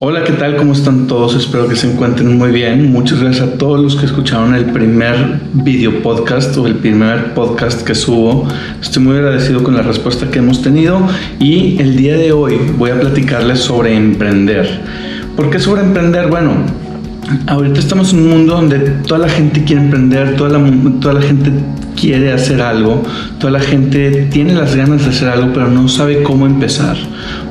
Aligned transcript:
Hola, 0.00 0.22
¿qué 0.22 0.32
tal? 0.34 0.54
¿Cómo 0.54 0.74
están 0.74 1.08
todos? 1.08 1.34
Espero 1.34 1.66
que 1.66 1.74
se 1.74 1.90
encuentren 1.90 2.38
muy 2.38 2.52
bien. 2.52 2.92
Muchas 2.92 3.20
gracias 3.20 3.48
a 3.48 3.58
todos 3.58 3.80
los 3.80 3.96
que 3.96 4.06
escucharon 4.06 4.54
el 4.54 4.66
primer 4.66 5.40
video 5.54 6.04
podcast 6.04 6.56
o 6.56 6.68
el 6.68 6.76
primer 6.76 7.34
podcast 7.34 7.82
que 7.82 7.96
subo. 7.96 8.46
Estoy 8.80 9.02
muy 9.02 9.16
agradecido 9.16 9.64
con 9.64 9.74
la 9.74 9.82
respuesta 9.82 10.30
que 10.30 10.38
hemos 10.38 10.62
tenido 10.62 11.04
y 11.40 11.82
el 11.82 11.96
día 11.96 12.16
de 12.16 12.30
hoy 12.30 12.60
voy 12.78 12.90
a 12.90 13.00
platicarles 13.00 13.58
sobre 13.58 13.96
emprender. 13.96 14.82
¿Por 15.34 15.50
qué 15.50 15.58
sobre 15.58 15.82
emprender? 15.82 16.28
Bueno, 16.28 16.52
ahorita 17.48 17.80
estamos 17.80 18.12
en 18.12 18.20
un 18.20 18.28
mundo 18.28 18.54
donde 18.54 18.78
toda 18.78 19.18
la 19.18 19.28
gente 19.28 19.64
quiere 19.64 19.82
emprender, 19.82 20.36
toda 20.36 20.50
la, 20.58 21.22
gente 21.22 21.50
quiere 21.96 22.32
hacer 22.32 22.62
algo, 22.62 23.02
toda 23.40 23.54
la 23.54 23.60
gente 23.60 24.28
tiene 24.30 24.54
las 24.54 24.76
ganas 24.76 25.02
de 25.02 25.10
hacer 25.10 25.28
algo, 25.28 25.52
pero 25.52 25.66
no 25.66 25.88
sabe 25.88 26.22
cómo 26.22 26.46
empezar 26.46 26.96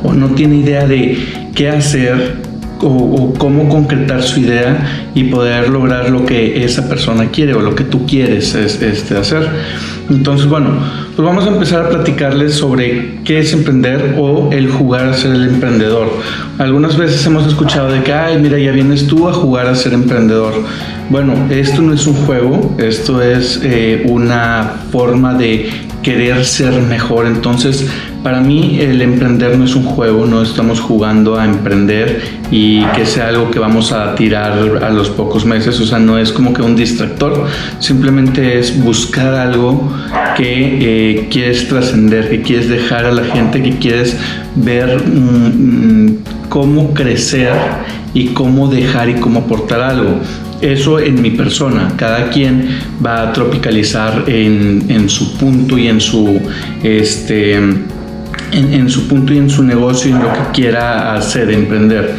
o 0.02 0.14
no 0.14 0.29
tiene 0.29 0.59
idea 0.59 0.88
de 0.88 1.46
qué 1.58 1.70
hacer 1.70 2.36
o, 2.82 3.34
cómo 3.39 3.68
concretar 3.68 4.21
su 4.21 4.39
idea 4.42 5.10
y 5.15 5.24
poder 5.24 5.70
lograr 5.70 6.11
lo 6.11 6.24
que 6.24 6.64
esa 6.64 6.88
persona 6.88 7.32
quiere 7.32 7.56
o 7.56 7.61
lo 7.61 7.74
que 7.74 7.84
tú 7.84 8.06
quieres 8.06 8.54
este, 8.54 9.18
hacer. 9.18 9.50
Entonces, 10.07 10.48
bueno, 10.48 10.70
pues 11.15 11.25
vamos 11.25 11.46
a 11.46 11.50
empezar 11.50 11.88
a 11.88 11.89
platicarles 11.89 12.54
sobre 12.54 13.21
qué 13.24 13.39
es 13.39 13.51
emprender 13.54 14.15
o 14.20 14.51
el 14.51 14.70
jugar 14.70 15.07
a 15.07 15.14
ser 15.14 15.32
el 15.32 15.50
emprendedor. 15.50 16.10
Algunas 16.60 16.96
veces 16.96 17.25
hemos 17.25 17.48
escuchado 17.48 17.92
de 17.92 18.04
que, 18.04 18.14
ay, 18.14 18.39
mira, 18.39 18.60
ya 18.60 18.71
vienes 18.71 19.07
tú 19.07 19.28
a 19.28 19.34
jugar 19.34 19.65
a 19.65 19.74
ser 19.74 19.93
emprendedor. 19.93 20.54
Bueno, 21.10 21.34
esto 21.50 21.82
no 21.82 21.93
es 21.93 22.06
un 22.06 22.14
juego, 22.14 22.76
esto 22.78 23.24
es 23.24 23.60
eh, 23.64 24.06
una 24.07 24.74
forma 24.92 25.34
de 25.34 25.86
querer 26.07 26.46
ser 26.46 26.71
mejor. 26.84 27.28
Entonces, 27.28 27.86
para 28.24 28.39
mí 28.39 28.79
el 28.79 29.02
emprender 29.02 29.57
no 29.57 29.65
es 29.65 29.75
un 29.75 29.84
juego, 29.84 30.25
no 30.25 30.42
estamos 30.42 30.79
jugando 30.79 31.38
a 31.38 31.43
emprender 31.43 32.22
y 32.50 32.81
que 32.95 33.06
sea 33.06 33.28
algo 33.28 33.52
que 33.52 33.59
vamos 33.59 33.92
a 33.92 34.16
tirar 34.16 34.53
a 34.81 34.89
los 34.89 35.09
pocos 35.09 35.44
meses, 35.44 35.78
o 35.81 35.86
sea, 35.86 36.00
no 36.00 36.17
es 36.17 36.31
como 36.31 36.54
que 36.54 36.62
un 36.62 36.78
distractor, 36.78 37.46
simplemente 37.80 38.58
es 38.58 38.81
buscar 38.81 39.34
algo 39.34 39.92
que 40.38 40.78
eh, 40.80 41.28
quieres 41.30 41.68
trascender, 41.68 42.30
que 42.30 42.42
quieres 42.42 42.70
dejar 42.70 43.03
a 43.03 43.12
la 43.12 43.26
gente, 43.26 43.62
que 43.62 43.78
quieres 43.78 44.16
ver 44.56 45.03
mm, 45.06 46.06
mm, 46.06 46.18
cómo 46.48 46.94
crecer 46.94 47.52
y 48.14 48.28
cómo 48.28 48.70
dejar 48.70 49.09
y 49.09 49.16
cómo 49.16 49.40
aportar 49.40 49.81
algo 49.81 50.22
eso 50.61 51.00
en 51.00 51.22
mi 51.22 51.31
persona. 51.31 51.94
Cada 51.95 52.30
quien 52.30 52.67
va 53.05 53.30
a 53.30 53.33
tropicalizar 53.33 54.23
en, 54.27 55.09
su 55.09 55.38
punto 55.38 55.77
y 55.77 55.88
en 55.88 56.02
su 56.02 56.41
este 56.83 57.55
en, 57.55 58.89
su 58.89 59.08
punto 59.08 59.33
y 59.33 59.38
en 59.38 59.50
su 59.50 59.63
negocio 59.63 60.09
y 60.09 60.13
en 60.13 60.19
lo 60.19 60.31
que 60.33 60.39
quiera 60.53 61.13
hacer, 61.16 61.52
emprender. 61.52 62.16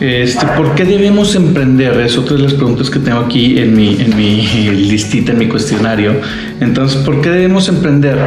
Este, 0.00 0.46
¿Por 0.56 0.74
qué 0.74 0.86
debemos 0.86 1.34
emprender? 1.34 2.00
Es 2.00 2.16
otra 2.16 2.36
de 2.36 2.44
las 2.44 2.54
preguntas 2.54 2.88
que 2.88 2.98
tengo 3.00 3.18
aquí 3.18 3.58
en 3.58 3.76
mi, 3.76 4.00
en 4.00 4.16
mi 4.16 4.40
listita, 4.88 5.32
en 5.32 5.38
mi 5.38 5.46
cuestionario. 5.46 6.14
Entonces, 6.60 7.02
¿por 7.02 7.20
qué 7.20 7.28
debemos 7.28 7.68
emprender? 7.68 8.18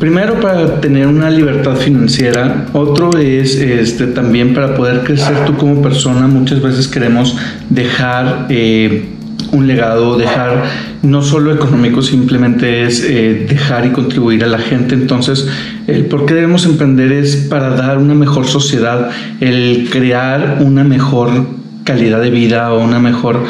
Primero 0.00 0.40
para 0.40 0.80
tener 0.80 1.06
una 1.06 1.28
libertad 1.28 1.76
financiera, 1.76 2.64
otro 2.72 3.10
es 3.18 3.56
este, 3.56 4.06
también 4.06 4.54
para 4.54 4.74
poder 4.74 5.04
crecer 5.04 5.44
tú 5.44 5.58
como 5.58 5.82
persona. 5.82 6.26
Muchas 6.26 6.62
veces 6.62 6.88
queremos 6.88 7.36
dejar 7.68 8.46
eh, 8.48 9.10
un 9.52 9.66
legado, 9.66 10.16
dejar 10.16 10.64
no 11.02 11.20
solo 11.20 11.52
económico, 11.52 12.00
simplemente 12.00 12.84
es 12.84 13.04
eh, 13.04 13.46
dejar 13.46 13.84
y 13.84 13.90
contribuir 13.90 14.42
a 14.42 14.46
la 14.46 14.58
gente. 14.58 14.94
Entonces, 14.94 15.46
el 15.86 16.06
por 16.06 16.24
qué 16.24 16.32
debemos 16.32 16.64
emprender 16.64 17.12
es 17.12 17.36
para 17.36 17.76
dar 17.76 17.98
una 17.98 18.14
mejor 18.14 18.46
sociedad, 18.46 19.10
el 19.40 19.90
crear 19.90 20.60
una 20.64 20.82
mejor 20.82 21.46
calidad 21.84 22.22
de 22.22 22.30
vida 22.30 22.72
o 22.72 22.82
una 22.82 23.00
mejor 23.00 23.44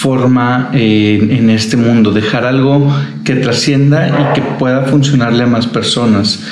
forma 0.00 0.70
eh, 0.72 1.18
en 1.38 1.50
este 1.50 1.76
mundo, 1.76 2.10
dejar 2.10 2.46
algo 2.46 2.90
que 3.22 3.36
trascienda 3.36 4.08
y 4.08 4.34
que 4.34 4.40
pueda 4.58 4.84
funcionarle 4.84 5.42
a 5.42 5.46
más 5.46 5.66
personas. 5.66 6.42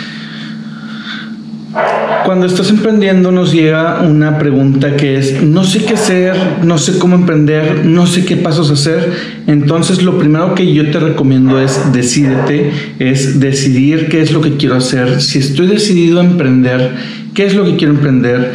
Cuando 2.26 2.44
estás 2.44 2.68
emprendiendo 2.68 3.32
nos 3.32 3.54
llega 3.54 4.02
una 4.02 4.38
pregunta 4.38 4.96
que 4.96 5.16
es, 5.16 5.42
no 5.42 5.64
sé 5.64 5.82
qué 5.86 5.94
hacer, 5.94 6.36
no 6.62 6.76
sé 6.76 6.98
cómo 6.98 7.14
emprender, 7.14 7.86
no 7.86 8.06
sé 8.06 8.26
qué 8.26 8.36
pasos 8.36 8.70
hacer. 8.70 9.14
Entonces 9.46 10.02
lo 10.02 10.18
primero 10.18 10.54
que 10.54 10.74
yo 10.74 10.90
te 10.90 11.00
recomiendo 11.00 11.58
es 11.58 11.90
decídete, 11.90 12.70
es 12.98 13.40
decidir 13.40 14.10
qué 14.10 14.20
es 14.20 14.30
lo 14.30 14.42
que 14.42 14.58
quiero 14.58 14.74
hacer. 14.74 15.22
Si 15.22 15.38
estoy 15.38 15.68
decidido 15.68 16.20
a 16.20 16.24
emprender, 16.24 16.96
qué 17.32 17.46
es 17.46 17.54
lo 17.54 17.64
que 17.64 17.76
quiero 17.76 17.94
emprender 17.94 18.52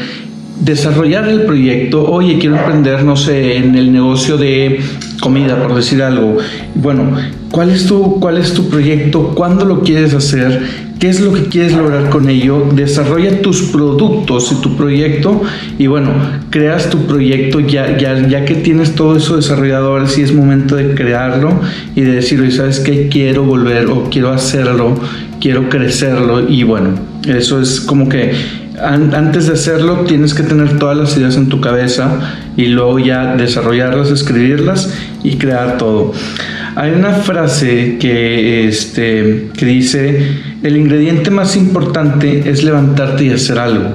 desarrollar 0.63 1.27
el 1.27 1.41
proyecto, 1.41 2.09
oye, 2.09 2.37
quiero 2.39 2.57
emprender, 2.57 3.03
no 3.03 3.17
sé, 3.17 3.57
en 3.57 3.75
el 3.75 3.91
negocio 3.91 4.37
de 4.37 4.79
comida, 5.19 5.61
por 5.61 5.75
decir 5.75 6.01
algo. 6.01 6.37
Bueno, 6.75 7.17
¿cuál 7.51 7.71
es 7.71 7.85
tu, 7.85 8.19
cuál 8.19 8.37
es 8.37 8.53
tu 8.53 8.69
proyecto? 8.69 9.33
¿Cuándo 9.35 9.65
lo 9.65 9.81
quieres 9.81 10.13
hacer? 10.13 10.61
¿Qué 10.99 11.09
es 11.09 11.19
lo 11.19 11.33
que 11.33 11.43
quieres 11.47 11.73
lograr 11.73 12.09
con 12.09 12.29
ello? 12.29 12.65
Desarrolla 12.73 13.41
tus 13.41 13.63
productos 13.63 14.53
y 14.53 14.61
tu 14.61 14.77
proyecto 14.77 15.41
y 15.77 15.87
bueno, 15.87 16.11
creas 16.49 16.89
tu 16.89 16.99
proyecto 16.99 17.59
ya, 17.59 17.97
ya, 17.97 18.25
ya 18.25 18.45
que 18.45 18.55
tienes 18.55 18.95
todo 18.95 19.17
eso 19.17 19.35
desarrollado, 19.35 19.89
ahora 19.89 20.07
sí 20.07 20.21
es 20.21 20.33
momento 20.33 20.77
de 20.77 20.95
crearlo 20.95 21.59
y 21.93 22.01
de 22.01 22.11
decir, 22.13 22.39
oye, 22.39 22.51
¿sabes 22.51 22.79
qué? 22.79 23.09
Quiero 23.09 23.43
volver 23.43 23.87
o 23.87 24.09
quiero 24.09 24.31
hacerlo, 24.31 24.95
quiero 25.41 25.67
crecerlo 25.67 26.49
y 26.49 26.63
bueno, 26.63 26.91
eso 27.27 27.59
es 27.59 27.81
como 27.81 28.07
que 28.07 28.31
antes 28.81 29.47
de 29.47 29.53
hacerlo 29.53 30.01
tienes 30.07 30.33
que 30.33 30.43
tener 30.43 30.79
todas 30.79 30.97
las 30.97 31.15
ideas 31.17 31.35
en 31.35 31.47
tu 31.47 31.61
cabeza 31.61 32.19
y 32.57 32.67
luego 32.67 32.99
ya 32.99 33.35
desarrollarlas, 33.35 34.09
escribirlas 34.09 34.93
y 35.23 35.37
crear 35.37 35.77
todo. 35.77 36.11
Hay 36.75 36.91
una 36.91 37.11
frase 37.11 37.97
que, 37.99 38.67
este, 38.67 39.49
que 39.55 39.65
dice, 39.65 40.27
el 40.63 40.75
ingrediente 40.75 41.29
más 41.29 41.55
importante 41.55 42.49
es 42.49 42.63
levantarte 42.63 43.25
y 43.25 43.29
hacer 43.29 43.59
algo. 43.59 43.91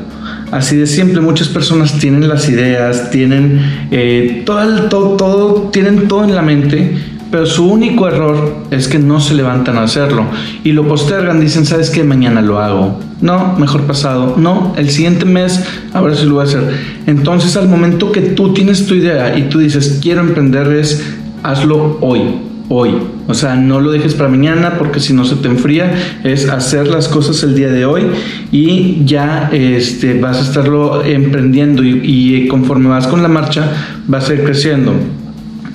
Así 0.52 0.76
de 0.76 0.86
siempre, 0.86 1.20
muchas 1.20 1.48
personas 1.48 1.98
tienen 1.98 2.28
las 2.28 2.48
ideas, 2.48 3.10
tienen 3.10 3.60
eh, 3.90 4.42
todo, 4.46 5.16
todo, 5.16 5.70
tienen 5.72 6.08
todo 6.08 6.24
en 6.24 6.34
la 6.34 6.42
mente, 6.42 6.96
pero 7.30 7.44
su 7.46 7.70
único 7.70 8.08
error 8.08 8.56
es 8.70 8.88
que 8.88 8.98
no 8.98 9.20
se 9.20 9.34
levantan 9.34 9.76
a 9.76 9.82
hacerlo 9.82 10.24
y 10.64 10.72
lo 10.72 10.88
postergan, 10.88 11.40
dicen, 11.40 11.66
¿sabes 11.66 11.90
qué? 11.90 12.02
Mañana 12.02 12.40
lo 12.40 12.58
hago. 12.58 12.98
No, 13.20 13.54
mejor 13.58 13.82
pasado. 13.82 14.34
No, 14.38 14.74
el 14.76 14.88
siguiente 14.90 15.24
mes 15.24 15.62
a 15.92 16.00
ver 16.00 16.16
si 16.16 16.24
lo 16.24 16.34
voy 16.34 16.42
a 16.42 16.44
hacer. 16.44 16.62
Entonces 17.06 17.56
al 17.56 17.68
momento 17.68 18.12
que 18.12 18.20
tú 18.20 18.54
tienes 18.54 18.86
tu 18.86 18.94
idea 18.94 19.36
y 19.36 19.48
tú 19.48 19.58
dices, 19.58 19.98
quiero 20.00 20.20
emprender 20.20 20.72
es, 20.72 21.04
hazlo 21.42 21.98
hoy, 22.00 22.22
hoy. 22.70 22.92
O 23.26 23.34
sea, 23.34 23.56
no 23.56 23.80
lo 23.80 23.90
dejes 23.90 24.14
para 24.14 24.30
mañana 24.30 24.78
porque 24.78 25.00
si 25.00 25.12
no 25.12 25.26
se 25.26 25.36
te 25.36 25.48
enfría. 25.48 25.92
Es 26.24 26.48
hacer 26.48 26.88
las 26.88 27.08
cosas 27.08 27.42
el 27.42 27.54
día 27.54 27.68
de 27.68 27.84
hoy 27.84 28.04
y 28.52 29.04
ya 29.04 29.50
este, 29.52 30.18
vas 30.18 30.38
a 30.38 30.42
estarlo 30.42 31.04
emprendiendo 31.04 31.84
y, 31.84 32.00
y 32.02 32.48
conforme 32.48 32.88
vas 32.88 33.06
con 33.06 33.22
la 33.22 33.28
marcha 33.28 34.00
vas 34.06 34.30
a 34.30 34.34
ir 34.34 34.44
creciendo. 34.44 34.94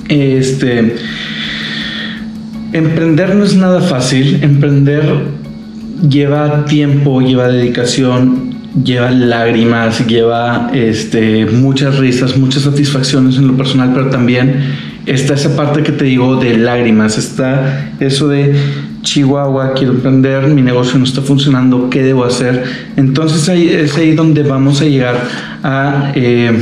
Este 0.09 0.95
Emprender 2.73 3.35
no 3.35 3.43
es 3.43 3.55
nada 3.55 3.81
fácil. 3.81 4.39
Emprender 4.43 5.03
lleva 6.09 6.65
tiempo, 6.65 7.21
lleva 7.21 7.47
dedicación, 7.47 8.55
lleva 8.83 9.11
lágrimas, 9.11 10.05
lleva 10.07 10.71
este, 10.73 11.45
muchas 11.45 11.97
risas, 11.97 12.35
muchas 12.37 12.63
satisfacciones 12.63 13.37
en 13.37 13.47
lo 13.47 13.55
personal, 13.55 13.91
pero 13.93 14.09
también 14.09 14.75
está 15.05 15.35
esa 15.35 15.55
parte 15.55 15.83
que 15.83 15.91
te 15.91 16.05
digo 16.05 16.37
de 16.37 16.57
lágrimas, 16.57 17.17
está 17.17 17.91
eso 17.99 18.27
de 18.27 18.55
Chihuahua, 19.03 19.73
quiero 19.73 19.93
emprender, 19.93 20.47
mi 20.47 20.61
negocio 20.61 20.97
no 20.97 21.05
está 21.05 21.21
funcionando, 21.21 21.89
¿qué 21.89 22.01
debo 22.01 22.25
hacer? 22.25 22.63
Entonces 22.95 23.47
ahí, 23.49 23.67
es 23.67 23.97
ahí 23.97 24.15
donde 24.15 24.43
vamos 24.43 24.81
a 24.81 24.85
llegar 24.85 25.15
a, 25.61 26.11
eh, 26.15 26.57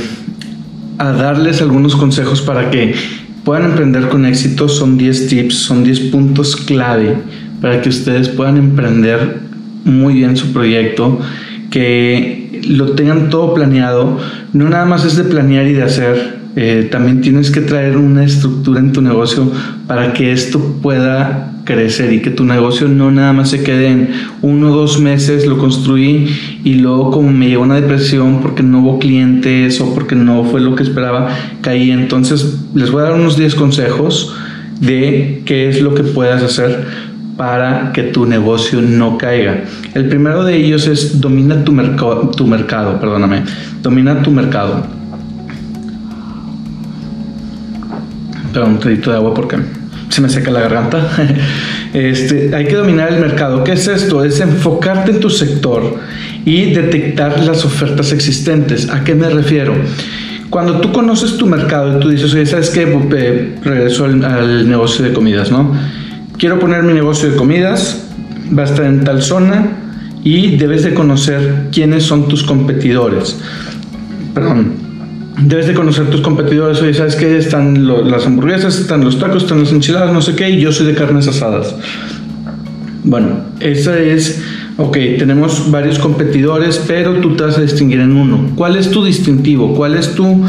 a 0.97 1.11
darles 1.11 1.61
algunos 1.61 1.95
consejos 1.95 2.41
para 2.41 2.69
que 2.71 2.95
puedan 3.43 3.65
emprender 3.65 4.09
con 4.09 4.25
éxito 4.25 4.67
son 4.69 4.97
10 4.97 5.27
tips, 5.27 5.55
son 5.55 5.83
10 5.83 5.99
puntos 6.11 6.55
clave 6.55 7.15
para 7.61 7.81
que 7.81 7.89
ustedes 7.89 8.29
puedan 8.29 8.57
emprender 8.57 9.39
muy 9.83 10.15
bien 10.15 10.37
su 10.37 10.51
proyecto, 10.53 11.19
que 11.69 12.61
lo 12.67 12.91
tengan 12.93 13.29
todo 13.29 13.53
planeado, 13.53 14.19
no 14.53 14.69
nada 14.69 14.85
más 14.85 15.05
es 15.05 15.15
de 15.15 15.23
planear 15.23 15.67
y 15.67 15.73
de 15.73 15.83
hacer, 15.83 16.41
eh, 16.55 16.87
también 16.91 17.21
tienes 17.21 17.49
que 17.49 17.61
traer 17.61 17.97
una 17.97 18.25
estructura 18.25 18.79
en 18.79 18.91
tu 18.91 19.01
negocio 19.01 19.51
para 19.87 20.13
que 20.13 20.31
esto 20.31 20.59
pueda 20.81 21.50
crecer 21.71 22.11
y 22.11 22.19
que 22.19 22.29
tu 22.29 22.43
negocio 22.43 22.87
no 22.87 23.11
nada 23.11 23.31
más 23.33 23.49
se 23.49 23.63
quede 23.63 23.87
en 23.87 24.09
uno 24.41 24.71
o 24.71 24.75
dos 24.75 24.99
meses 24.99 25.45
lo 25.45 25.57
construí 25.57 26.27
y 26.63 26.75
luego 26.75 27.11
como 27.11 27.31
me 27.31 27.47
llegó 27.47 27.63
una 27.63 27.75
depresión 27.75 28.41
porque 28.41 28.61
no 28.61 28.81
hubo 28.81 28.99
clientes 28.99 29.79
o 29.79 29.93
porque 29.93 30.15
no 30.15 30.43
fue 30.43 30.59
lo 30.59 30.75
que 30.75 30.83
esperaba, 30.83 31.29
caí. 31.61 31.91
Entonces 31.91 32.59
les 32.75 32.91
voy 32.91 33.01
a 33.01 33.05
dar 33.05 33.13
unos 33.13 33.37
10 33.37 33.55
consejos 33.55 34.35
de 34.81 35.43
qué 35.45 35.69
es 35.69 35.81
lo 35.81 35.95
que 35.95 36.03
puedas 36.03 36.43
hacer 36.43 36.85
para 37.37 37.91
que 37.93 38.03
tu 38.03 38.25
negocio 38.25 38.81
no 38.81 39.17
caiga. 39.17 39.63
El 39.93 40.09
primero 40.09 40.43
de 40.43 40.57
ellos 40.57 40.87
es 40.87 41.21
domina 41.21 41.63
tu, 41.63 41.71
mercado 41.71 42.29
tu 42.35 42.45
mercado, 42.45 42.99
perdóname, 42.99 43.43
domina 43.81 44.21
tu 44.21 44.31
mercado. 44.31 44.85
Perdón, 48.53 48.79
un 48.83 49.01
de 49.01 49.15
agua 49.15 49.33
porque 49.33 49.80
se 50.11 50.21
me 50.21 50.29
seca 50.29 50.51
la 50.51 50.61
garganta. 50.61 51.09
Este, 51.93 52.55
hay 52.55 52.67
que 52.67 52.75
dominar 52.75 53.11
el 53.11 53.19
mercado. 53.19 53.65
¿Qué 53.65 53.73
es 53.73 53.85
esto? 53.85 54.23
Es 54.23 54.39
enfocarte 54.39 55.11
en 55.11 55.19
tu 55.19 55.29
sector 55.29 55.97
y 56.45 56.71
detectar 56.71 57.43
las 57.43 57.65
ofertas 57.65 58.13
existentes. 58.13 58.89
¿A 58.89 59.03
qué 59.03 59.13
me 59.13 59.29
refiero? 59.29 59.73
Cuando 60.49 60.79
tú 60.79 60.93
conoces 60.93 61.35
tu 61.35 61.47
mercado 61.47 61.97
y 61.97 61.99
tú 61.99 62.07
dices, 62.07 62.33
oye, 62.33 62.45
¿sabes 62.45 62.69
qué? 62.69 62.83
Eh, 62.83 63.55
regreso 63.61 64.05
al, 64.05 64.23
al, 64.23 64.69
negocio 64.69 65.03
de 65.03 65.11
comidas, 65.11 65.51
¿no? 65.51 65.75
Quiero 66.37 66.59
poner 66.59 66.83
mi 66.83 66.93
negocio 66.93 67.29
de 67.29 67.35
comidas, 67.35 68.05
va 68.57 68.63
a 68.63 68.65
estar 68.67 68.85
en 68.85 69.03
tal 69.03 69.21
zona 69.21 69.67
y 70.23 70.55
debes 70.55 70.83
de 70.83 70.93
conocer 70.93 71.67
quiénes 71.73 72.03
son 72.03 72.29
tus 72.29 72.43
competidores. 72.43 73.37
Perdón, 74.33 74.90
debes 75.41 75.67
de 75.67 75.73
conocer 75.73 76.09
tus 76.09 76.21
competidores. 76.21 76.81
Oye, 76.81 76.93
¿sabes 76.93 77.15
qué? 77.15 77.37
Están 77.37 77.87
las 78.09 78.25
hamburguesas, 78.25 78.79
están 78.79 79.03
los 79.03 79.19
tacos, 79.19 79.43
están 79.43 79.59
las 79.59 79.71
enchiladas, 79.71 80.13
no 80.13 80.21
sé 80.21 80.35
qué, 80.35 80.49
y 80.49 80.59
yo 80.59 80.71
soy 80.71 80.87
de 80.87 80.95
carnes 80.95 81.27
asadas. 81.27 81.75
Bueno, 83.03 83.29
esa 83.59 83.97
es, 83.97 84.43
ok, 84.77 84.97
tenemos 85.17 85.71
varios 85.71 85.97
competidores, 85.97 86.81
pero 86.87 87.15
tú 87.15 87.35
te 87.35 87.43
vas 87.43 87.57
a 87.57 87.61
distinguir 87.61 87.99
en 87.99 88.15
uno. 88.15 88.51
¿Cuál 88.55 88.75
es 88.75 88.91
tu 88.91 89.03
distintivo? 89.03 89.73
¿Cuál 89.73 89.95
es 89.95 90.13
tu 90.13 90.43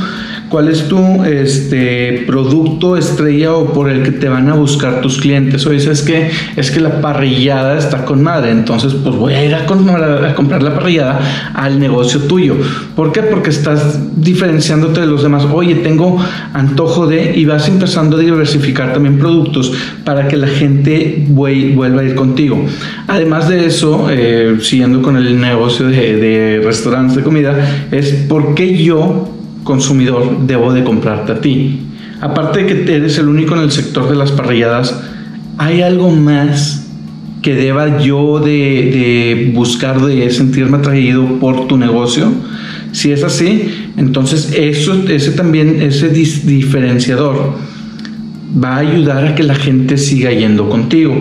¿Cuál 0.52 0.69
es 0.69 0.87
tu 0.87 1.25
este, 1.25 2.25
producto 2.26 2.99
estrella 2.99 3.54
o 3.54 3.72
por 3.72 3.88
el 3.88 4.02
que 4.02 4.10
te 4.10 4.28
van 4.28 4.50
a 4.50 4.52
buscar 4.52 5.00
tus 5.00 5.16
clientes? 5.16 5.64
Oye, 5.64 5.81
¿sabes 5.81 6.02
qué? 6.02 6.31
Es 6.56 6.70
que 6.70 6.78
la 6.78 7.00
parrillada 7.00 7.78
está 7.78 8.04
con 8.04 8.22
madre, 8.22 8.50
entonces 8.50 8.93
pues 8.93 9.16
voy 9.16 9.32
a 9.32 9.43
ir 9.43 9.54
a, 9.54 9.64
comprar 9.64 10.62
la 10.62 10.75
parrillada 10.75 11.52
al 11.54 11.81
negocio 11.81 12.20
tuyo. 12.25 12.56
¿Por 12.94 13.12
qué? 13.12 13.22
Porque 13.22 13.49
estás 13.49 13.99
diferenciándote 14.22 15.00
de 15.00 15.06
los 15.06 15.22
demás. 15.22 15.46
Oye, 15.50 15.76
tengo 15.76 16.22
antojo 16.52 17.06
de 17.06 17.32
y 17.34 17.46
vas 17.46 17.66
empezando 17.69 18.19
a 18.19 18.20
diversificar 18.20 18.93
también 18.93 19.19
productos 19.19 19.72
para 20.05 20.28
que 20.28 20.37
la 20.37 20.48
gente 20.48 21.25
vuelva 21.28 22.02
a 22.02 22.05
ir 22.05 22.14
contigo. 22.14 22.62
Además 23.06 23.48
de 23.48 23.64
eso, 23.64 24.08
eh, 24.10 24.58
siguiendo 24.60 25.00
con 25.00 25.16
el 25.16 25.40
negocio 25.40 25.88
de, 25.88 26.16
de 26.19 26.60
restaurantes 26.62 27.16
de 27.16 27.22
comida, 27.22 27.87
es 27.90 28.26
porque 28.28 28.76
yo 28.76 29.38
consumidor 29.64 30.47
debo 30.47 30.73
de 30.73 30.85
comprarte 30.85 31.32
a 31.32 31.41
ti. 31.41 31.81
Aparte 32.20 32.62
de 32.62 32.85
que 32.85 32.94
eres 32.94 33.19
el 33.19 33.29
único 33.29 33.55
en 33.56 33.62
el 33.62 33.73
sector 33.73 34.09
de 34.09 34.14
las 34.17 34.31
parrilladas, 34.31 35.00
¿hay 35.59 35.82
algo 35.82 36.11
más 36.11 36.87
que 37.43 37.55
deba 37.55 37.99
yo 38.00 38.38
de, 38.38 39.50
buscar, 39.55 40.00
de 40.00 40.31
sentirme 40.31 40.79
atraído 40.79 41.41
por 41.41 41.67
tu 41.67 41.76
negocio? 41.76 42.32
Si 42.93 43.11
es 43.11 43.25
así, 43.25 43.91
entonces 43.97 44.53
eso, 44.56 44.94
ese 45.09 45.32
también, 45.32 45.82
ese 45.82 46.11
diferenciador 46.11 47.55
va 48.62 48.76
a 48.76 48.79
ayudar 48.79 49.26
a 49.26 49.35
que 49.35 49.43
la 49.43 49.55
gente 49.55 49.97
siga 49.97 50.31
yendo 50.31 50.69
contigo. 50.69 51.15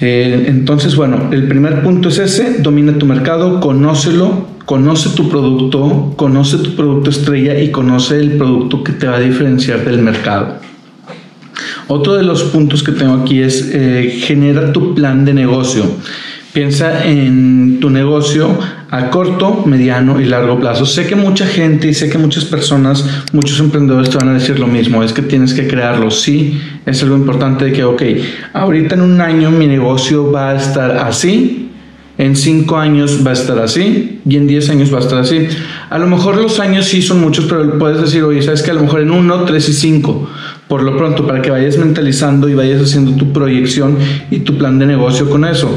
Eh, 0.00 0.44
entonces, 0.48 0.94
bueno, 0.94 1.30
el 1.32 1.48
primer 1.48 1.82
punto 1.82 2.10
es 2.10 2.18
ese, 2.18 2.58
domina 2.60 2.98
tu 2.98 3.06
mercado, 3.06 3.60
conócelo, 3.60 4.55
Conoce 4.66 5.10
tu 5.10 5.28
producto, 5.28 6.12
conoce 6.16 6.58
tu 6.58 6.74
producto 6.74 7.10
estrella 7.10 7.58
y 7.58 7.70
conoce 7.70 8.18
el 8.18 8.32
producto 8.32 8.82
que 8.82 8.92
te 8.92 9.06
va 9.06 9.16
a 9.16 9.20
diferenciar 9.20 9.84
del 9.84 10.00
mercado. 10.00 10.58
Otro 11.86 12.14
de 12.14 12.24
los 12.24 12.42
puntos 12.42 12.82
que 12.82 12.90
tengo 12.90 13.14
aquí 13.14 13.40
es 13.40 13.70
eh, 13.72 14.18
genera 14.22 14.72
tu 14.72 14.92
plan 14.92 15.24
de 15.24 15.34
negocio. 15.34 15.84
Piensa 16.52 17.06
en 17.06 17.78
tu 17.80 17.90
negocio 17.90 18.58
a 18.90 19.10
corto, 19.10 19.62
mediano 19.66 20.20
y 20.20 20.24
largo 20.24 20.58
plazo. 20.58 20.84
Sé 20.84 21.06
que 21.06 21.14
mucha 21.14 21.46
gente 21.46 21.86
y 21.86 21.94
sé 21.94 22.10
que 22.10 22.18
muchas 22.18 22.44
personas, 22.44 23.04
muchos 23.32 23.60
emprendedores 23.60 24.10
te 24.10 24.16
van 24.16 24.30
a 24.30 24.34
decir 24.34 24.58
lo 24.58 24.66
mismo, 24.66 25.04
es 25.04 25.12
que 25.12 25.22
tienes 25.22 25.54
que 25.54 25.68
crearlo. 25.68 26.10
Sí, 26.10 26.60
es 26.86 27.02
algo 27.04 27.16
importante 27.16 27.66
de 27.66 27.72
que, 27.72 27.84
ok, 27.84 28.02
ahorita 28.52 28.96
en 28.96 29.02
un 29.02 29.20
año 29.20 29.52
mi 29.52 29.68
negocio 29.68 30.32
va 30.32 30.50
a 30.50 30.56
estar 30.56 30.96
así, 30.98 31.70
en 32.18 32.34
cinco 32.34 32.78
años 32.78 33.20
va 33.26 33.30
a 33.30 33.34
estar 33.34 33.58
así 33.58 34.20
y 34.28 34.36
en 34.36 34.46
diez 34.46 34.70
años 34.70 34.92
va 34.92 34.98
a 34.98 35.00
estar 35.02 35.18
así. 35.18 35.48
A 35.90 35.98
lo 35.98 36.06
mejor 36.06 36.36
los 36.36 36.58
años 36.60 36.86
sí 36.86 37.02
son 37.02 37.20
muchos, 37.20 37.44
pero 37.44 37.78
puedes 37.78 38.00
decir, 38.00 38.22
oye, 38.24 38.42
sabes 38.42 38.62
que 38.62 38.70
a 38.70 38.74
lo 38.74 38.82
mejor 38.82 39.00
en 39.00 39.10
uno, 39.10 39.44
tres 39.44 39.68
y 39.68 39.72
cinco, 39.72 40.28
por 40.68 40.82
lo 40.82 40.96
pronto, 40.96 41.26
para 41.26 41.42
que 41.42 41.50
vayas 41.50 41.76
mentalizando 41.78 42.48
y 42.48 42.54
vayas 42.54 42.82
haciendo 42.82 43.12
tu 43.12 43.32
proyección 43.32 43.98
y 44.30 44.38
tu 44.40 44.56
plan 44.56 44.78
de 44.78 44.86
negocio 44.86 45.28
con 45.28 45.44
eso. 45.44 45.70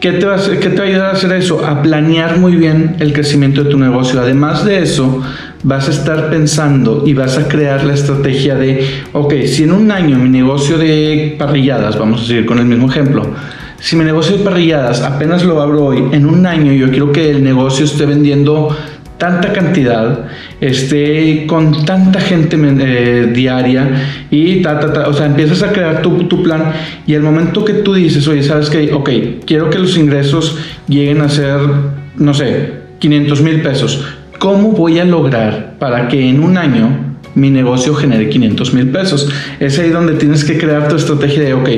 ¿Qué 0.00 0.12
te, 0.12 0.26
va 0.26 0.36
a, 0.36 0.38
qué 0.38 0.68
te 0.68 0.76
va 0.76 0.84
a 0.84 0.86
ayudar 0.86 1.06
a 1.06 1.12
hacer 1.12 1.32
eso? 1.32 1.64
A 1.64 1.82
planear 1.82 2.38
muy 2.38 2.56
bien 2.56 2.96
el 3.00 3.14
crecimiento 3.14 3.64
de 3.64 3.70
tu 3.70 3.78
negocio. 3.78 4.20
Además 4.20 4.64
de 4.64 4.82
eso, 4.82 5.22
vas 5.62 5.88
a 5.88 5.92
estar 5.92 6.28
pensando 6.28 7.04
y 7.06 7.14
vas 7.14 7.38
a 7.38 7.48
crear 7.48 7.84
la 7.84 7.94
estrategia 7.94 8.54
de, 8.54 8.86
ok, 9.14 9.32
si 9.46 9.62
en 9.62 9.72
un 9.72 9.90
año 9.90 10.18
mi 10.18 10.28
negocio 10.28 10.76
de 10.76 11.34
parrilladas, 11.38 11.98
vamos 11.98 12.22
a 12.22 12.26
seguir 12.26 12.44
con 12.44 12.58
el 12.58 12.66
mismo 12.66 12.90
ejemplo, 12.90 13.30
si 13.84 13.96
mi 13.96 14.04
negocio 14.04 14.38
de 14.38 14.42
parrilladas 14.42 15.02
apenas 15.02 15.44
lo 15.44 15.60
abro 15.60 15.84
hoy, 15.84 16.04
en 16.12 16.24
un 16.24 16.46
año 16.46 16.72
yo 16.72 16.88
quiero 16.88 17.12
que 17.12 17.28
el 17.28 17.44
negocio 17.44 17.84
esté 17.84 18.06
vendiendo 18.06 18.74
tanta 19.18 19.52
cantidad, 19.52 20.20
esté 20.58 21.44
con 21.46 21.84
tanta 21.84 22.18
gente 22.18 22.56
eh, 22.58 23.30
diaria 23.34 23.90
y 24.30 24.62
ta, 24.62 24.80
ta, 24.80 24.90
ta, 24.90 25.08
o 25.08 25.12
sea, 25.12 25.26
empiezas 25.26 25.62
a 25.62 25.70
crear 25.70 26.00
tu, 26.00 26.24
tu, 26.24 26.42
plan 26.42 26.72
y 27.06 27.12
el 27.12 27.20
momento 27.20 27.62
que 27.62 27.74
tú 27.74 27.92
dices, 27.92 28.26
oye, 28.26 28.42
sabes 28.42 28.70
que, 28.70 28.90
ok, 28.90 29.10
quiero 29.44 29.68
que 29.68 29.78
los 29.78 29.98
ingresos 29.98 30.56
lleguen 30.88 31.20
a 31.20 31.28
ser, 31.28 31.60
no 32.16 32.32
sé, 32.32 32.72
500 33.00 33.42
mil 33.42 33.60
pesos, 33.60 34.02
¿cómo 34.38 34.70
voy 34.70 34.98
a 34.98 35.04
lograr 35.04 35.74
para 35.78 36.08
que 36.08 36.26
en 36.26 36.42
un 36.42 36.56
año 36.56 37.13
mi 37.34 37.50
negocio 37.50 37.94
genere 37.94 38.28
500 38.28 38.74
mil 38.74 38.88
pesos. 38.90 39.28
Es 39.60 39.78
ahí 39.78 39.90
donde 39.90 40.14
tienes 40.14 40.44
que 40.44 40.58
crear 40.58 40.88
tu 40.88 40.96
estrategia 40.96 41.42
de, 41.42 41.54
ok, 41.54 41.68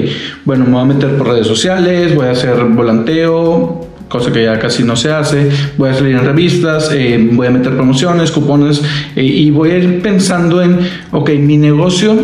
bueno, 0.44 0.64
me 0.64 0.72
voy 0.72 0.82
a 0.82 0.84
meter 0.84 1.16
por 1.16 1.28
redes 1.28 1.46
sociales, 1.46 2.14
voy 2.14 2.26
a 2.26 2.32
hacer 2.32 2.62
volanteo, 2.64 3.86
cosa 4.08 4.32
que 4.32 4.44
ya 4.44 4.58
casi 4.58 4.84
no 4.84 4.96
se 4.96 5.10
hace, 5.10 5.50
voy 5.76 5.90
a 5.90 5.94
salir 5.94 6.16
en 6.16 6.24
revistas, 6.24 6.90
eh, 6.92 7.28
voy 7.32 7.46
a 7.46 7.50
meter 7.50 7.74
promociones, 7.74 8.30
cupones 8.30 8.82
eh, 9.16 9.22
y 9.22 9.50
voy 9.50 9.70
a 9.70 9.78
ir 9.78 10.02
pensando 10.02 10.62
en, 10.62 10.78
ok, 11.12 11.30
mi 11.40 11.56
negocio 11.56 12.14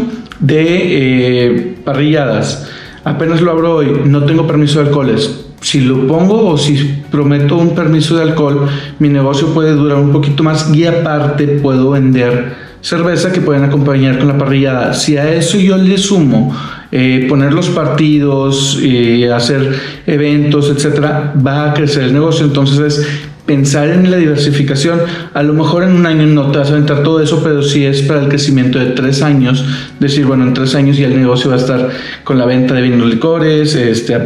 de 0.40 0.64
eh, 0.66 1.74
parrilladas, 1.84 2.68
apenas 3.04 3.40
lo 3.40 3.50
abro 3.50 3.76
hoy, 3.76 4.02
no 4.04 4.24
tengo 4.24 4.46
permiso 4.46 4.80
de 4.80 4.88
alcoholes. 4.88 5.38
Si 5.60 5.80
lo 5.80 6.08
pongo 6.08 6.48
o 6.48 6.58
si 6.58 7.02
prometo 7.08 7.56
un 7.56 7.72
permiso 7.72 8.16
de 8.16 8.22
alcohol, 8.22 8.66
mi 8.98 9.08
negocio 9.08 9.54
puede 9.54 9.70
durar 9.70 9.98
un 9.98 10.10
poquito 10.10 10.42
más 10.42 10.74
y 10.74 10.84
aparte 10.86 11.46
puedo 11.46 11.90
vender 11.90 12.71
cerveza 12.82 13.32
que 13.32 13.40
pueden 13.40 13.64
acompañar 13.64 14.18
con 14.18 14.28
la 14.28 14.36
parrillada. 14.36 14.92
Si 14.92 15.16
a 15.16 15.32
eso 15.32 15.56
yo 15.56 15.78
le 15.78 15.96
sumo 15.96 16.54
eh, 16.90 17.24
poner 17.28 17.54
los 17.54 17.70
partidos, 17.70 18.78
y 18.82 19.24
hacer 19.24 19.74
eventos, 20.06 20.68
etcétera, 20.68 21.32
va 21.34 21.70
a 21.70 21.74
crecer 21.74 22.02
el 22.02 22.12
negocio. 22.12 22.44
Entonces 22.44 22.98
es 22.98 23.06
pensar 23.46 23.88
en 23.88 24.10
la 24.10 24.16
diversificación. 24.16 25.00
A 25.34 25.42
lo 25.42 25.52
mejor 25.52 25.82
en 25.82 25.92
un 25.92 26.06
año 26.06 26.26
no 26.26 26.50
te 26.50 26.58
vas 26.58 26.70
a 26.70 26.72
aventar 26.72 27.02
todo 27.02 27.20
eso, 27.20 27.40
pero 27.42 27.62
si 27.62 27.84
es 27.84 28.02
para 28.02 28.20
el 28.20 28.28
crecimiento 28.28 28.78
de 28.78 28.86
tres 28.86 29.22
años, 29.22 29.64
decir, 29.98 30.26
bueno, 30.26 30.44
en 30.44 30.54
tres 30.54 30.74
años 30.74 30.96
ya 30.96 31.06
el 31.06 31.16
negocio 31.16 31.50
va 31.50 31.56
a 31.56 31.58
estar 31.58 31.90
con 32.24 32.38
la 32.38 32.46
venta 32.46 32.74
de 32.74 32.82
vinos 32.82 33.08
licores, 33.08 33.74
este, 33.74 34.18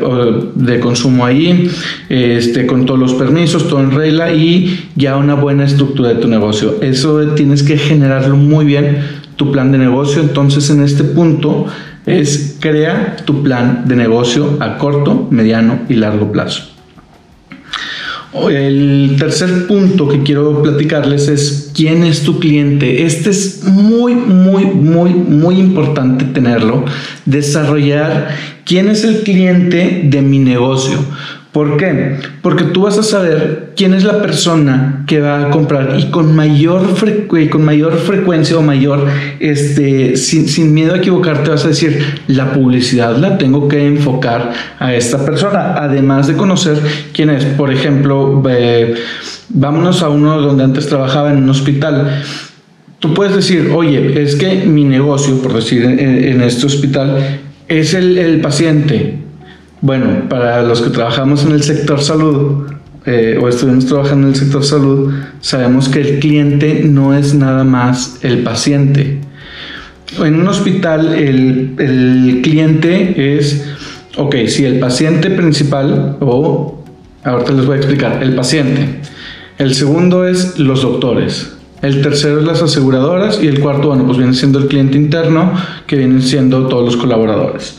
de 0.54 0.80
consumo 0.80 1.24
ahí, 1.24 1.70
este, 2.08 2.66
con 2.66 2.84
todos 2.84 3.00
los 3.00 3.14
permisos, 3.14 3.68
todo 3.68 3.80
en 3.80 3.92
regla 3.92 4.32
y 4.32 4.90
ya 4.94 5.16
una 5.16 5.34
buena 5.34 5.64
estructura 5.64 6.10
de 6.10 6.16
tu 6.16 6.28
negocio. 6.28 6.76
Eso 6.82 7.20
tienes 7.34 7.62
que 7.62 7.78
generarlo 7.78 8.36
muy 8.36 8.64
bien, 8.64 8.98
tu 9.36 9.50
plan 9.50 9.72
de 9.72 9.78
negocio. 9.78 10.20
Entonces, 10.20 10.68
en 10.70 10.82
este 10.82 11.04
punto 11.04 11.66
es 12.04 12.56
crea 12.60 13.16
tu 13.24 13.42
plan 13.42 13.84
de 13.86 13.96
negocio 13.96 14.56
a 14.60 14.78
corto, 14.78 15.26
mediano 15.30 15.80
y 15.88 15.94
largo 15.94 16.30
plazo. 16.30 16.75
El 18.50 19.16
tercer 19.18 19.66
punto 19.66 20.08
que 20.08 20.22
quiero 20.22 20.62
platicarles 20.62 21.28
es 21.28 21.70
quién 21.74 22.04
es 22.04 22.22
tu 22.22 22.38
cliente. 22.38 23.04
Este 23.04 23.30
es 23.30 23.64
muy, 23.64 24.14
muy, 24.14 24.66
muy, 24.66 25.10
muy 25.10 25.58
importante 25.58 26.24
tenerlo. 26.26 26.84
Desarrollar 27.24 28.28
quién 28.64 28.88
es 28.88 29.04
el 29.04 29.22
cliente 29.22 30.02
de 30.04 30.22
mi 30.22 30.38
negocio. 30.38 30.98
¿Por 31.56 31.78
qué? 31.78 32.16
Porque 32.42 32.64
tú 32.64 32.82
vas 32.82 32.98
a 32.98 33.02
saber 33.02 33.72
quién 33.74 33.94
es 33.94 34.04
la 34.04 34.20
persona 34.20 35.04
que 35.06 35.22
va 35.22 35.46
a 35.46 35.50
comprar 35.50 35.96
y 35.98 36.10
con 36.10 36.36
mayor, 36.36 36.82
con 37.48 37.64
mayor 37.64 37.96
frecuencia 37.96 38.58
o 38.58 38.60
mayor, 38.60 39.06
este, 39.40 40.18
sin, 40.18 40.74
miedo 40.74 40.92
a 40.92 40.98
equivocarte, 40.98 41.48
vas 41.48 41.64
a 41.64 41.68
decir, 41.68 41.98
la 42.28 42.52
publicidad 42.52 43.16
la 43.16 43.38
tengo 43.38 43.68
que 43.68 43.86
enfocar 43.86 44.52
a 44.78 44.94
esta 44.94 45.24
persona, 45.24 45.76
además 45.78 46.26
de 46.26 46.34
conocer 46.36 46.78
quién 47.14 47.30
es. 47.30 47.46
Por 47.46 47.72
ejemplo, 47.72 48.42
vámonos 49.48 50.02
a 50.02 50.10
uno 50.10 50.38
donde 50.38 50.62
antes 50.62 50.86
trabajaba 50.88 51.30
en 51.30 51.38
un 51.38 51.48
hospital. 51.48 52.22
Tú 52.98 53.14
puedes 53.14 53.34
decir, 53.34 53.72
oye, 53.74 54.22
es 54.22 54.36
que 54.36 54.66
mi 54.66 54.84
negocio, 54.84 55.40
por 55.40 55.54
decir 55.54 55.84
en, 55.84 56.42
este 56.42 56.66
hospital, 56.66 57.40
es 57.66 57.94
el, 57.94 58.18
el 58.18 58.42
paciente 58.42 59.25
bueno, 59.80 60.28
para 60.28 60.62
los 60.62 60.80
que 60.80 60.90
trabajamos 60.90 61.44
en 61.44 61.52
el 61.52 61.62
sector 61.62 62.00
salud 62.00 62.66
eh, 63.04 63.38
o 63.40 63.48
estuvimos 63.48 63.86
trabajando 63.86 64.26
en 64.26 64.32
el 64.32 64.38
sector 64.38 64.64
salud, 64.64 65.14
sabemos 65.40 65.88
que 65.88 66.00
el 66.00 66.18
cliente 66.18 66.82
no 66.84 67.14
es 67.14 67.34
nada 67.34 67.62
más 67.62 68.18
el 68.22 68.42
paciente. 68.42 69.20
en 70.18 70.34
un 70.34 70.48
hospital 70.48 71.14
el, 71.14 71.74
el 71.78 72.40
cliente 72.42 73.36
es, 73.36 73.64
ok, 74.16 74.34
si 74.48 74.64
el 74.64 74.80
paciente 74.80 75.30
principal 75.30 76.16
o, 76.20 76.82
ahorita 77.22 77.52
les 77.52 77.66
voy 77.66 77.74
a 77.74 77.78
explicar, 77.78 78.22
el 78.22 78.34
paciente. 78.34 79.00
El 79.58 79.74
segundo 79.74 80.26
es 80.26 80.58
los 80.58 80.82
doctores. 80.82 81.52
El 81.82 82.02
tercero 82.02 82.40
es 82.40 82.44
las 82.44 82.62
aseguradoras 82.62 83.40
y 83.40 83.46
el 83.46 83.60
cuarto, 83.60 83.88
bueno, 83.88 84.04
pues 84.04 84.18
viene 84.18 84.34
siendo 84.34 84.58
el 84.58 84.66
cliente 84.66 84.96
interno, 84.96 85.52
que 85.86 85.96
vienen 85.96 86.22
siendo 86.22 86.66
todos 86.66 86.84
los 86.84 86.96
colaboradores. 86.96 87.78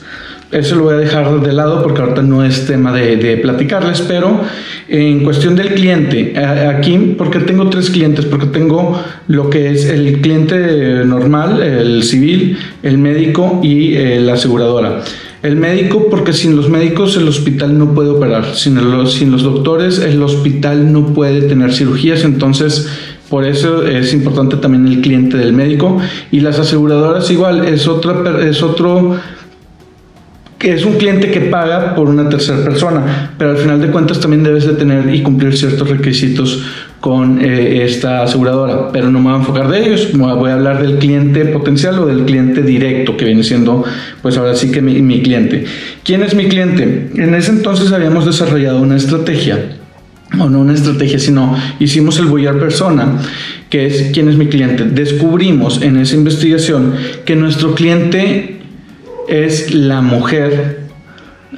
Eso 0.51 0.75
lo 0.75 0.83
voy 0.83 0.93
a 0.93 0.97
dejar 0.97 1.41
de 1.41 1.51
lado 1.51 1.83
porque 1.83 2.01
ahorita 2.01 2.21
no 2.21 2.43
es 2.43 2.65
tema 2.65 2.93
de, 2.93 3.37
platicarles, 3.37 4.01
pero 4.01 4.39
en 4.87 5.23
cuestión 5.23 5.57
del 5.57 5.73
cliente, 5.73 6.37
aquí, 6.39 7.15
porque 7.17 7.39
tengo 7.39 7.69
tres 7.69 7.89
clientes, 7.89 8.25
porque 8.25 8.45
tengo 8.45 8.97
lo 9.27 9.49
que 9.49 9.71
es 9.71 9.85
el 9.85 10.21
cliente 10.21 11.03
normal, 11.05 11.61
el 11.61 12.01
civil, 12.03 12.57
el 12.81 12.97
médico 12.97 13.59
y 13.61 13.95
eh, 13.95 14.21
la 14.21 14.33
aseguradora. 14.33 15.01
El 15.43 15.57
médico, 15.57 16.07
porque 16.09 16.31
sin 16.31 16.55
los 16.55 16.69
médicos 16.69 17.17
el 17.17 17.27
hospital 17.27 17.77
no 17.77 17.93
puede 17.93 18.09
operar, 18.09 18.55
sin 18.55 18.75
los, 18.75 19.13
sin 19.13 19.31
los 19.31 19.43
doctores 19.43 19.99
el 19.99 20.21
hospital 20.23 20.91
no 20.91 21.07
puede 21.13 21.41
tener 21.41 21.73
cirugías, 21.73 22.23
entonces 22.23 22.89
por 23.29 23.45
eso 23.45 23.85
es 23.85 24.13
importante 24.13 24.55
también 24.55 24.87
el 24.87 25.01
cliente 25.01 25.37
del 25.37 25.51
médico. 25.51 25.99
Y 26.31 26.39
las 26.39 26.59
aseguradoras 26.59 27.29
igual, 27.29 27.65
es, 27.65 27.87
otra, 27.87 28.47
es 28.47 28.63
otro 28.63 29.17
que 30.57 30.73
es 30.73 30.85
un 30.85 30.93
cliente 30.93 31.29
que 31.29 31.41
paga 31.41 31.93
por 31.95 32.09
una 32.09 32.29
tercera 32.29 32.63
persona, 32.63 33.31
pero 33.37 33.51
al 33.51 33.57
final 33.57 33.79
de 33.79 33.87
cuentas 33.89 34.19
también 34.19 34.43
debes 34.43 34.65
de 34.65 34.73
tener 34.73 35.13
y 35.13 35.21
cumplir 35.21 35.55
ciertos 35.55 35.87
requisitos 35.87 36.63
con 36.99 37.39
eh, 37.39 37.83
esta 37.85 38.23
aseguradora, 38.23 38.91
pero 38.91 39.11
no 39.11 39.19
me 39.19 39.25
voy 39.25 39.35
a 39.35 39.37
enfocar 39.37 39.69
de 39.69 39.85
ellos, 39.85 40.09
voy 40.13 40.49
a 40.49 40.53
hablar 40.55 40.81
del 40.81 40.97
cliente 40.97 41.45
potencial 41.45 41.99
o 41.99 42.07
del 42.07 42.25
cliente 42.25 42.63
directo, 42.63 43.15
que 43.15 43.25
viene 43.25 43.43
siendo, 43.43 43.83
pues 44.23 44.35
ahora 44.37 44.55
sí 44.55 44.71
que 44.71 44.81
mi, 44.81 45.21
cliente. 45.21 45.65
¿Quién 46.03 46.23
es 46.23 46.33
mi 46.33 46.47
cliente? 46.47 47.11
En 47.15 47.35
ese 47.35 47.51
entonces 47.51 47.91
habíamos 47.91 48.25
desarrollado 48.25 48.81
una 48.81 48.97
estrategia, 48.97 49.77
o 50.39 50.49
no 50.49 50.59
una 50.59 50.73
estrategia, 50.73 51.19
sino 51.19 51.55
hicimos 51.79 52.17
el 52.17 52.25
Boyar 52.25 52.57
Persona, 52.57 53.19
que 53.69 53.85
es 53.85 54.09
quién 54.11 54.27
es 54.27 54.37
mi 54.37 54.47
cliente. 54.47 54.83
Descubrimos 54.85 55.83
en 55.83 55.97
esa 55.97 56.15
investigación 56.15 56.93
que 57.25 57.35
nuestro 57.35 57.75
cliente 57.75 58.56
es 59.27 59.73
la 59.73 60.01
mujer 60.01 60.87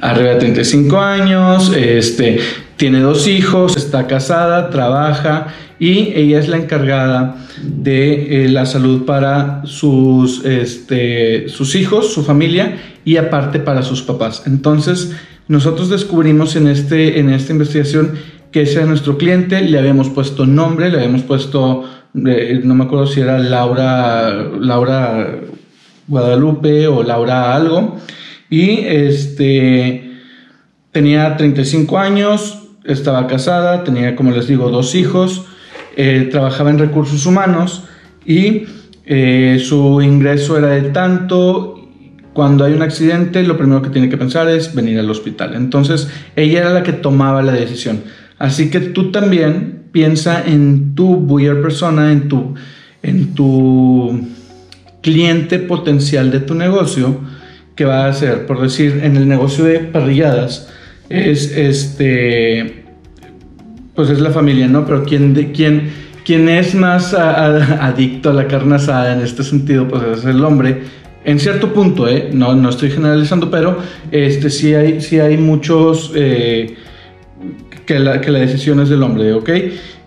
arriba 0.00 0.30
de 0.30 0.36
35 0.36 0.98
años, 0.98 1.72
este, 1.76 2.38
tiene 2.76 3.00
dos 3.00 3.26
hijos, 3.26 3.76
está 3.76 4.06
casada, 4.06 4.70
trabaja 4.70 5.48
y 5.78 6.12
ella 6.14 6.38
es 6.38 6.48
la 6.48 6.56
encargada 6.56 7.36
de 7.62 8.44
eh, 8.44 8.48
la 8.48 8.66
salud 8.66 9.04
para 9.04 9.62
sus, 9.64 10.44
este, 10.44 11.48
sus 11.48 11.74
hijos, 11.74 12.12
su 12.12 12.22
familia 12.22 12.78
y 13.04 13.16
aparte 13.16 13.58
para 13.58 13.82
sus 13.82 14.02
papás. 14.02 14.44
Entonces, 14.46 15.12
nosotros 15.48 15.90
descubrimos 15.90 16.56
en, 16.56 16.68
este, 16.68 17.18
en 17.18 17.30
esta 17.30 17.52
investigación 17.52 18.12
que 18.52 18.62
ese 18.62 18.78
era 18.78 18.86
nuestro 18.86 19.16
cliente, 19.16 19.60
le 19.60 19.78
habíamos 19.78 20.08
puesto 20.10 20.46
nombre, 20.46 20.90
le 20.90 20.98
habíamos 20.98 21.22
puesto, 21.22 21.84
eh, 22.26 22.60
no 22.64 22.74
me 22.74 22.84
acuerdo 22.84 23.06
si 23.06 23.20
era 23.20 23.38
Laura, 23.38 24.32
Laura 24.58 25.40
Guadalupe 26.10 26.86
o 26.88 27.02
Laura 27.02 27.54
algo. 27.54 27.96
Y 28.50 28.80
este 28.80 30.10
tenía 30.92 31.36
35 31.36 31.98
años, 31.98 32.68
estaba 32.84 33.26
casada, 33.26 33.84
tenía, 33.84 34.16
como 34.16 34.32
les 34.32 34.48
digo, 34.48 34.70
dos 34.70 34.94
hijos, 34.94 35.46
eh, 35.96 36.28
trabajaba 36.30 36.70
en 36.70 36.78
recursos 36.78 37.24
humanos 37.26 37.84
y 38.26 38.64
eh, 39.06 39.62
su 39.64 40.02
ingreso 40.02 40.58
era 40.58 40.68
de 40.68 40.90
tanto. 40.90 41.76
Cuando 42.32 42.64
hay 42.64 42.72
un 42.72 42.82
accidente, 42.82 43.42
lo 43.42 43.56
primero 43.56 43.82
que 43.82 43.90
tiene 43.90 44.08
que 44.08 44.16
pensar 44.16 44.48
es 44.48 44.74
venir 44.74 44.98
al 44.98 45.10
hospital. 45.10 45.54
Entonces, 45.54 46.08
ella 46.36 46.60
era 46.60 46.70
la 46.70 46.82
que 46.82 46.92
tomaba 46.92 47.42
la 47.42 47.52
decisión. 47.52 48.02
Así 48.38 48.70
que 48.70 48.80
tú 48.80 49.10
también 49.10 49.88
piensa 49.92 50.42
en 50.46 50.94
tu 50.94 51.16
buyer 51.16 51.60
persona, 51.60 52.12
en 52.12 52.28
tu, 52.28 52.54
en 53.02 53.34
tu 53.34 54.28
cliente 55.00 55.58
potencial 55.58 56.30
de 56.30 56.40
tu 56.40 56.54
negocio 56.54 57.20
que 57.74 57.84
va 57.84 58.06
a 58.06 58.12
ser, 58.12 58.46
por 58.46 58.60
decir, 58.60 59.00
en 59.02 59.16
el 59.16 59.26
negocio 59.26 59.64
de 59.64 59.78
parrilladas, 59.78 60.68
es 61.08 61.56
este, 61.56 62.84
pues 63.94 64.10
es 64.10 64.20
la 64.20 64.30
familia, 64.30 64.68
¿no? 64.68 64.84
Pero 64.84 65.04
quién, 65.04 65.34
de, 65.34 65.50
quién, 65.52 65.90
quién 66.24 66.48
es 66.48 66.74
más 66.74 67.14
adicto 67.14 68.30
a 68.30 68.32
la 68.34 68.46
carne 68.46 68.76
asada 68.76 69.14
en 69.14 69.22
este 69.22 69.42
sentido, 69.42 69.88
pues 69.88 70.18
es 70.18 70.24
el 70.24 70.44
hombre. 70.44 70.82
En 71.24 71.38
cierto 71.38 71.72
punto, 71.72 72.08
¿eh? 72.08 72.30
No, 72.32 72.54
no 72.54 72.70
estoy 72.70 72.90
generalizando, 72.90 73.50
pero 73.50 73.78
este, 74.10 74.48
sí, 74.50 74.74
hay, 74.74 75.00
sí 75.00 75.18
hay 75.18 75.36
muchos 75.36 76.12
eh, 76.14 76.76
que, 77.84 77.98
la, 77.98 78.20
que 78.20 78.30
la 78.30 78.38
decisión 78.38 78.80
es 78.80 78.88
del 78.88 79.02
hombre, 79.02 79.32
¿ok? 79.32 79.50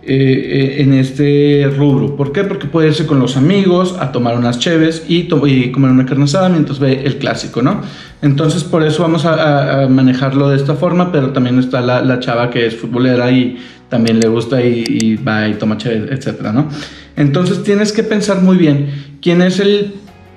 Eh, 0.06 0.82
en 0.82 0.92
este 0.92 1.66
rubro. 1.74 2.14
¿Por 2.14 2.30
qué? 2.30 2.44
Porque 2.44 2.66
puede 2.66 2.88
irse 2.88 3.06
con 3.06 3.20
los 3.20 3.38
amigos 3.38 3.96
a 3.98 4.12
tomar 4.12 4.36
unas 4.36 4.58
cheves 4.58 5.02
y, 5.08 5.28
comer 5.28 5.90
una 5.90 6.04
carne 6.04 6.24
asada 6.24 6.50
mientras 6.50 6.78
ve 6.78 7.04
el 7.06 7.16
clásico, 7.16 7.62
¿no? 7.62 7.80
Entonces 8.20 8.64
por 8.64 8.82
eso 8.82 9.02
vamos 9.02 9.24
a, 9.24 9.86
manejarlo 9.88 10.50
de 10.50 10.56
esta 10.56 10.74
forma, 10.74 11.10
pero 11.10 11.30
también 11.30 11.58
está 11.58 11.80
la, 11.80 12.20
chava 12.20 12.50
que 12.50 12.66
es 12.66 12.76
futbolera 12.76 13.30
y 13.30 13.56
también 13.88 14.20
le 14.20 14.28
gusta 14.28 14.62
y, 14.62 15.16
va 15.16 15.48
y 15.48 15.54
toma 15.54 15.78
cheves, 15.78 16.10
etcétera, 16.10 16.52
¿no? 16.52 16.68
Entonces 17.16 17.62
tienes 17.62 17.90
que 17.90 18.02
pensar 18.02 18.42
muy 18.42 18.58
bien 18.58 19.16
quién 19.22 19.40
es 19.40 19.58
el 19.58 19.94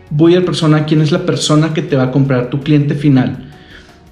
buyer 0.09 0.45
persona, 0.45 0.85
quién 0.85 1.01
es 1.01 1.11
la 1.11 1.25
persona 1.25 1.73
que 1.73 1.81
te 1.81 1.97
va 1.97 2.03
a 2.03 2.11
comprar, 2.11 2.49
tu 2.49 2.61
cliente 2.61 2.95
final. 2.95 3.49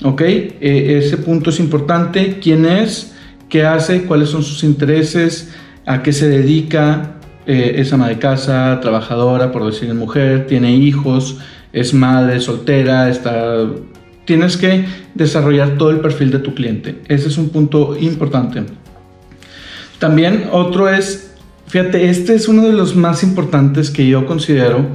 ¿Ok? 0.03 0.21
Eh, 0.21 1.01
ese 1.01 1.15
punto 1.15 1.49
es 1.49 1.61
importante. 1.61 2.39
¿Quién 2.41 2.65
es? 2.65 3.14
Qué 3.49 3.63
hace, 3.65 4.03
cuáles 4.03 4.29
son 4.29 4.43
sus 4.43 4.63
intereses, 4.63 5.53
a 5.85 6.01
qué 6.03 6.13
se 6.13 6.27
dedica, 6.27 7.15
eh, 7.45 7.75
es 7.77 7.93
ama 7.93 8.07
de 8.09 8.17
casa, 8.17 8.79
trabajadora, 8.81 9.51
por 9.51 9.65
decir 9.65 9.93
mujer, 9.93 10.47
tiene 10.47 10.75
hijos, 10.75 11.37
es 11.73 11.93
madre, 11.93 12.39
soltera, 12.39 13.09
está... 13.09 13.65
Tienes 14.25 14.57
que 14.57 14.85
desarrollar 15.13 15.77
todo 15.77 15.91
el 15.91 15.99
perfil 15.99 16.31
de 16.31 16.39
tu 16.39 16.55
cliente. 16.55 16.99
Ese 17.07 17.27
es 17.27 17.37
un 17.37 17.49
punto 17.49 17.95
importante. 17.99 18.63
También 19.99 20.49
otro 20.51 20.89
es, 20.89 21.35
fíjate, 21.67 22.09
este 22.09 22.33
es 22.33 22.47
uno 22.47 22.63
de 22.63 22.73
los 22.73 22.95
más 22.95 23.21
importantes 23.21 23.91
que 23.91 24.07
yo 24.07 24.25
considero. 24.25 24.87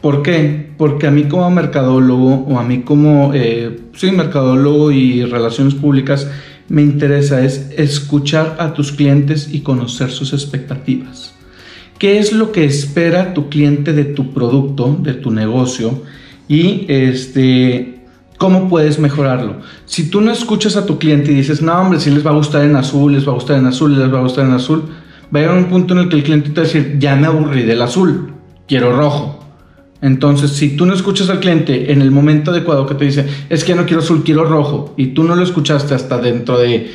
¿Por 0.00 0.22
qué? 0.22 0.70
Porque 0.78 1.08
a 1.08 1.10
mí 1.10 1.24
como 1.24 1.50
mercadólogo 1.50 2.44
o 2.48 2.58
a 2.58 2.62
mí 2.62 2.82
como, 2.82 3.32
eh, 3.34 3.80
soy 3.94 4.12
mercadólogo 4.12 4.92
y 4.92 5.24
relaciones 5.24 5.74
públicas, 5.74 6.30
me 6.68 6.82
interesa 6.82 7.44
es 7.44 7.70
escuchar 7.76 8.56
a 8.58 8.74
tus 8.74 8.92
clientes 8.92 9.48
y 9.52 9.60
conocer 9.60 10.10
sus 10.10 10.32
expectativas. 10.32 11.34
¿Qué 11.98 12.18
es 12.18 12.32
lo 12.32 12.50
que 12.50 12.64
espera 12.64 13.34
tu 13.34 13.48
cliente 13.48 13.92
de 13.92 14.04
tu 14.04 14.32
producto, 14.32 14.98
de 15.00 15.14
tu 15.14 15.30
negocio? 15.30 16.02
Y 16.48 16.86
este, 16.88 18.00
¿cómo 18.38 18.68
puedes 18.68 18.98
mejorarlo? 18.98 19.60
Si 19.84 20.10
tú 20.10 20.20
no 20.20 20.32
escuchas 20.32 20.76
a 20.76 20.84
tu 20.84 20.98
cliente 20.98 21.30
y 21.30 21.34
dices, 21.36 21.62
no, 21.62 21.80
hombre, 21.80 22.00
si 22.00 22.10
les 22.10 22.26
va 22.26 22.30
a 22.30 22.34
gustar 22.34 22.64
en 22.64 22.74
azul, 22.74 23.12
les 23.12 23.26
va 23.26 23.32
a 23.32 23.34
gustar 23.34 23.58
en 23.58 23.66
azul, 23.66 23.96
les 23.96 24.12
va 24.12 24.18
a 24.18 24.22
gustar 24.22 24.46
en 24.46 24.52
azul, 24.52 24.82
va 25.34 25.38
a 25.38 25.42
llegar 25.42 25.56
un 25.56 25.66
punto 25.66 25.94
en 25.94 26.00
el 26.00 26.08
que 26.08 26.16
el 26.16 26.22
cliente 26.24 26.50
te 26.50 26.60
va 26.60 26.66
a 26.66 26.70
decir, 26.70 26.96
ya 26.98 27.14
me 27.14 27.26
aburrí 27.28 27.62
del 27.62 27.80
azul, 27.80 28.32
quiero 28.66 28.96
rojo. 28.96 29.41
Entonces, 30.02 30.50
si 30.50 30.76
tú 30.76 30.84
no 30.84 30.94
escuchas 30.94 31.30
al 31.30 31.38
cliente 31.38 31.92
en 31.92 32.02
el 32.02 32.10
momento 32.10 32.50
adecuado 32.50 32.86
que 32.86 32.96
te 32.96 33.04
dice, 33.04 33.24
es 33.48 33.62
que 33.62 33.76
no 33.76 33.86
quiero 33.86 34.02
azul, 34.02 34.24
quiero 34.24 34.44
rojo, 34.44 34.94
y 34.96 35.06
tú 35.08 35.22
no 35.22 35.36
lo 35.36 35.44
escuchaste 35.44 35.94
hasta 35.94 36.18
dentro 36.18 36.58
de 36.58 36.90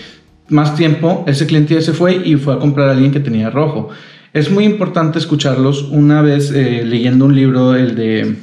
más 0.50 0.76
tiempo, 0.76 1.24
ese 1.26 1.48
cliente 1.48 1.74
ya 1.74 1.82
se 1.82 1.94
fue 1.94 2.22
y 2.26 2.36
fue 2.36 2.56
a 2.56 2.60
comprar 2.60 2.90
a 2.90 2.92
alguien 2.92 3.12
que 3.12 3.22
tenía 3.22 3.50
rojo. 3.50 3.90
Es 4.34 4.52
muy 4.52 4.66
importante 4.66 5.20
escucharlos. 5.20 5.84
Una 5.84 6.22
vez 6.22 6.52
eh, 6.52 6.84
leyendo 6.86 7.26
un 7.26 7.36
libro, 7.36 7.76
el 7.76 7.96
de 7.96 8.36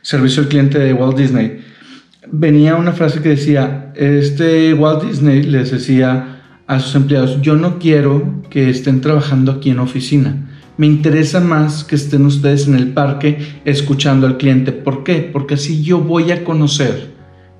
Servicio 0.00 0.42
al 0.42 0.48
Cliente 0.48 0.78
de 0.78 0.92
Walt 0.92 1.18
Disney, 1.18 1.64
venía 2.30 2.76
una 2.76 2.92
frase 2.92 3.20
que 3.20 3.30
decía, 3.30 3.92
este 3.96 4.74
Walt 4.74 5.02
Disney 5.02 5.42
les 5.42 5.72
decía 5.72 6.40
a 6.68 6.78
sus 6.78 6.94
empleados, 6.94 7.42
yo 7.42 7.56
no 7.56 7.80
quiero 7.80 8.42
que 8.48 8.70
estén 8.70 9.00
trabajando 9.00 9.50
aquí 9.50 9.70
en 9.70 9.80
oficina 9.80 10.53
me 10.76 10.86
interesa 10.86 11.40
más 11.40 11.84
que 11.84 11.94
estén 11.94 12.26
ustedes 12.26 12.66
en 12.66 12.74
el 12.74 12.88
parque 12.88 13.38
escuchando 13.64 14.26
al 14.26 14.36
cliente. 14.36 14.72
¿Por 14.72 15.04
qué? 15.04 15.28
Porque 15.32 15.54
así 15.54 15.82
yo 15.82 16.00
voy 16.00 16.32
a 16.32 16.44
conocer 16.44 17.14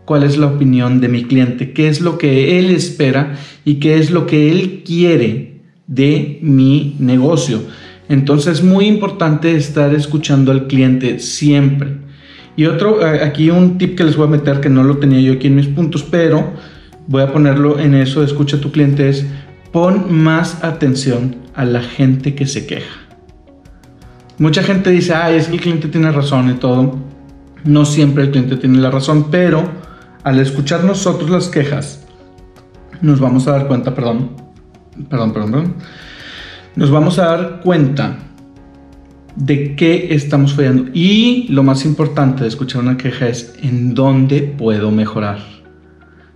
cuál 0.04 0.22
es 0.22 0.36
la 0.36 0.46
opinión 0.46 1.00
de 1.00 1.08
mi 1.08 1.24
cliente, 1.24 1.72
qué 1.72 1.88
es 1.88 2.00
lo 2.00 2.18
que 2.18 2.58
él 2.58 2.70
espera 2.70 3.36
y 3.64 3.74
qué 3.74 3.98
es 3.98 4.10
lo 4.10 4.26
que 4.26 4.50
él 4.50 4.82
quiere 4.84 5.60
de 5.86 6.38
mi 6.42 6.96
negocio. 6.98 7.62
Entonces 8.08 8.58
es 8.58 8.64
muy 8.64 8.86
importante 8.86 9.54
estar 9.56 9.94
escuchando 9.94 10.52
al 10.52 10.66
cliente 10.66 11.18
siempre. 11.18 11.98
Y 12.56 12.66
otro, 12.66 13.04
aquí 13.04 13.50
un 13.50 13.78
tip 13.78 13.96
que 13.96 14.04
les 14.04 14.16
voy 14.16 14.28
a 14.28 14.30
meter 14.30 14.60
que 14.60 14.68
no 14.68 14.84
lo 14.84 14.98
tenía 14.98 15.20
yo 15.20 15.32
aquí 15.32 15.48
en 15.48 15.56
mis 15.56 15.66
puntos, 15.66 16.02
pero 16.02 16.52
voy 17.06 17.22
a 17.22 17.32
ponerlo 17.32 17.78
en 17.78 17.94
eso, 17.94 18.22
escucha 18.22 18.58
a 18.58 18.60
tu 18.60 18.70
cliente, 18.70 19.08
es 19.08 19.26
pon 19.72 20.12
más 20.12 20.62
atención 20.62 21.36
a 21.54 21.64
la 21.64 21.82
gente 21.82 22.34
que 22.34 22.46
se 22.46 22.66
queja. 22.66 23.03
Mucha 24.38 24.62
gente 24.62 24.90
dice, 24.90 25.14
ay, 25.14 25.36
es 25.36 25.46
que 25.46 25.54
el 25.54 25.60
cliente 25.60 25.88
tiene 25.88 26.10
razón 26.10 26.50
y 26.50 26.54
todo. 26.54 26.98
No 27.64 27.84
siempre 27.84 28.24
el 28.24 28.30
cliente 28.30 28.56
tiene 28.56 28.78
la 28.78 28.90
razón, 28.90 29.30
pero 29.30 29.64
al 30.24 30.40
escuchar 30.40 30.84
nosotros 30.84 31.30
las 31.30 31.48
quejas, 31.48 32.04
nos 33.00 33.20
vamos 33.20 33.46
a 33.46 33.52
dar 33.52 33.68
cuenta, 33.68 33.94
perdón, 33.94 34.30
perdón, 35.08 35.32
perdón, 35.32 35.50
perdón, 35.50 35.74
nos 36.76 36.90
vamos 36.90 37.18
a 37.18 37.26
dar 37.26 37.60
cuenta 37.62 38.18
de 39.36 39.76
qué 39.76 40.14
estamos 40.14 40.54
fallando. 40.54 40.90
Y 40.92 41.46
lo 41.48 41.62
más 41.62 41.84
importante 41.84 42.42
de 42.42 42.48
escuchar 42.48 42.82
una 42.82 42.96
queja 42.96 43.28
es 43.28 43.54
en 43.62 43.94
dónde 43.94 44.42
puedo 44.42 44.90
mejorar. 44.90 45.38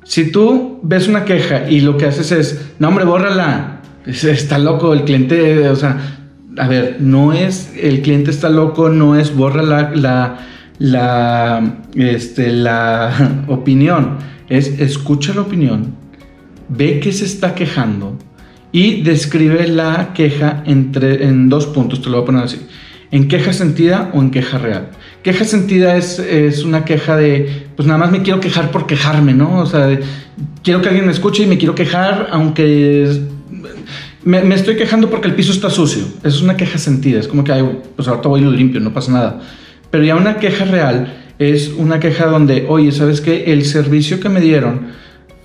Si 0.04 0.30
tú 0.30 0.80
ves 0.82 1.08
una 1.08 1.24
queja 1.24 1.68
y 1.68 1.80
lo 1.80 1.96
que 1.96 2.06
haces 2.06 2.32
es, 2.32 2.72
no 2.78 2.88
hombre, 2.88 3.04
bórrala, 3.04 3.80
está 4.06 4.58
loco 4.58 4.92
el 4.92 5.04
cliente, 5.04 5.68
o 5.68 5.76
sea, 5.76 6.17
a 6.58 6.68
ver, 6.68 6.96
no 7.00 7.32
es, 7.32 7.72
el 7.80 8.02
cliente 8.02 8.30
está 8.30 8.48
loco, 8.48 8.88
no 8.88 9.18
es 9.18 9.34
borra 9.34 9.62
la, 9.62 10.38
la, 10.78 11.76
este, 11.94 12.52
la 12.52 13.44
opinión, 13.48 14.18
es 14.48 14.80
escucha 14.80 15.34
la 15.34 15.42
opinión, 15.42 15.94
ve 16.68 17.00
que 17.00 17.12
se 17.12 17.24
está 17.24 17.54
quejando 17.54 18.16
y 18.72 19.02
describe 19.02 19.66
la 19.68 20.12
queja 20.14 20.62
entre, 20.66 21.26
en 21.26 21.48
dos 21.48 21.66
puntos, 21.66 22.02
te 22.02 22.10
lo 22.10 22.16
voy 22.16 22.22
a 22.22 22.26
poner 22.26 22.44
así 22.44 22.58
en 23.10 23.28
queja 23.28 23.52
sentida 23.52 24.10
o 24.12 24.20
en 24.20 24.30
queja 24.30 24.58
real. 24.58 24.90
Queja 25.22 25.44
sentida 25.44 25.96
es, 25.96 26.18
es, 26.18 26.64
una 26.64 26.84
queja 26.84 27.16
de, 27.16 27.66
pues 27.76 27.86
nada 27.86 27.98
más 27.98 28.10
me 28.10 28.22
quiero 28.22 28.40
quejar 28.40 28.70
por 28.70 28.86
quejarme, 28.86 29.34
¿no? 29.34 29.60
O 29.60 29.66
sea, 29.66 29.98
quiero 30.62 30.82
que 30.82 30.88
alguien 30.88 31.06
me 31.06 31.12
escuche 31.12 31.42
y 31.42 31.46
me 31.46 31.58
quiero 31.58 31.74
quejar, 31.74 32.28
aunque 32.30 33.08
me, 34.28 34.54
estoy 34.54 34.76
quejando 34.76 35.10
porque 35.10 35.28
el 35.28 35.34
piso 35.34 35.52
está 35.52 35.70
sucio. 35.70 36.04
es 36.22 36.40
una 36.40 36.56
queja 36.56 36.78
sentida, 36.78 37.20
es 37.20 37.28
como 37.28 37.44
que, 37.44 37.52
ay, 37.52 37.64
pues 37.96 38.08
ahorita 38.08 38.28
voy 38.28 38.40
y 38.40 38.44
lo 38.44 38.50
limpio, 38.50 38.80
no 38.80 38.92
pasa 38.92 39.12
nada. 39.12 39.40
Pero 39.90 40.04
ya 40.04 40.16
una 40.16 40.36
queja 40.36 40.64
real 40.64 41.14
es 41.38 41.72
una 41.76 41.98
queja 42.00 42.26
donde, 42.26 42.66
oye, 42.68 42.92
¿sabes 42.92 43.20
qué? 43.20 43.52
El 43.52 43.64
servicio 43.64 44.20
que 44.20 44.28
me 44.28 44.40
dieron 44.40 44.88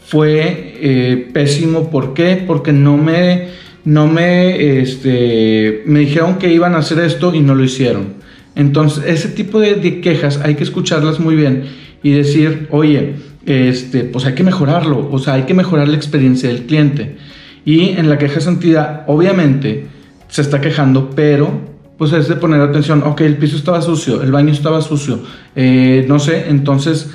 fue 0.06 0.76
eh, 0.82 1.30
pésimo. 1.34 1.90
¿Por 1.90 2.14
qué? 2.14 2.44
Porque 2.46 2.74
no 2.74 2.98
me 2.98 3.48
no 3.86 4.08
me, 4.08 4.80
este, 4.82 5.84
me 5.86 6.00
dijeron 6.00 6.38
que 6.38 6.54
iban 6.54 6.76
a 6.76 6.80
hacer 6.80 7.00
esto 7.00 7.34
y 7.34 7.42
no 7.42 7.56
lo 7.56 7.64
hicieron. 7.64 8.14
Entonces, 8.56 9.04
ese 9.08 9.30
tipo 9.30 9.60
de, 9.60 10.02
quejas 10.02 10.40
hay 10.44 10.56
que 10.56 10.64
escucharlas 10.64 11.20
muy 11.20 11.36
bien 11.36 11.64
y 12.02 12.12
decir, 12.12 12.68
oye, 12.72 13.16
este, 13.46 14.04
pues 14.04 14.26
hay 14.26 14.36
que 14.36 14.44
mejorarlo, 14.44 15.10
o 15.12 15.20
sea, 15.20 15.34
hay 15.34 15.44
que 15.44 15.54
mejorar 15.54 15.88
la 15.88 15.96
experiencia 15.96 16.50
del 16.50 16.64
cliente. 16.64 17.18
Y 17.66 17.90
en 17.90 18.10
la 18.10 18.18
queja 18.18 18.40
sentida, 18.40 19.06
obviamente, 19.08 19.88
se 20.28 20.42
está 20.42 20.60
quejando, 20.60 21.12
pero 21.16 21.74
pues 21.98 22.12
es 22.12 22.28
de 22.28 22.36
poner 22.36 22.60
atención, 22.60 23.04
ok, 23.04 23.22
el 23.22 23.38
piso 23.38 23.56
estaba 23.56 23.82
sucio, 23.82 24.22
el 24.22 24.32
baño 24.32 24.52
estaba 24.52 24.82
sucio, 24.82 25.20
eh, 25.56 26.06
no 26.08 26.20
sé, 26.20 26.50
entonces 26.50 27.12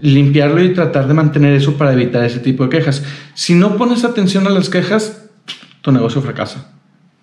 limpiarlo 0.00 0.62
y 0.62 0.74
tratar 0.74 1.06
de 1.06 1.14
mantener 1.14 1.54
eso 1.54 1.74
para 1.74 1.92
evitar 1.92 2.24
ese 2.24 2.40
tipo 2.40 2.64
de 2.64 2.70
quejas. 2.70 3.04
Si 3.34 3.54
no 3.54 3.76
pones 3.76 4.04
atención 4.04 4.46
a 4.46 4.50
las 4.50 4.68
quejas, 4.68 5.28
tu 5.80 5.92
negocio 5.92 6.20
fracasa. 6.20 6.72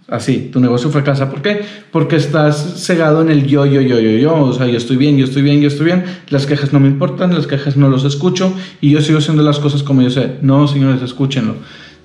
Así, 0.08 0.50
tu 0.52 0.60
negocio 0.60 0.90
fracasa. 0.90 1.30
¿Por 1.30 1.42
qué? 1.42 1.62
Porque 1.92 2.16
estás 2.16 2.84
cegado 2.84 3.22
en 3.22 3.30
el 3.30 3.46
yo, 3.46 3.66
yo, 3.66 3.82
yo, 3.82 4.00
yo, 4.00 4.12
yo. 4.12 4.36
O 4.36 4.54
sea, 4.54 4.66
yo 4.66 4.78
estoy 4.78 4.98
bien, 4.98 5.18
yo 5.18 5.26
estoy 5.26 5.44
bien, 5.44 5.62
yo 5.62 5.68
estoy 5.68 5.86
bien. 5.86 6.04
Las 6.30 6.48
quejas 6.48 6.74
no 6.74 6.80
me 6.80 6.88
importan, 6.88 7.34
las 7.34 7.46
quejas 7.46 7.78
no 7.78 7.90
los 7.90 8.06
escucho 8.06 8.52
y 8.82 8.90
yo 8.90 9.02
sigo 9.02 9.20
haciendo 9.20 9.44
las 9.44 9.60
cosas 9.60 9.84
como 9.84 10.02
yo 10.02 10.10
sé. 10.10 10.38
No, 10.42 10.68
señores, 10.68 11.02
escúchenlo. 11.04 11.56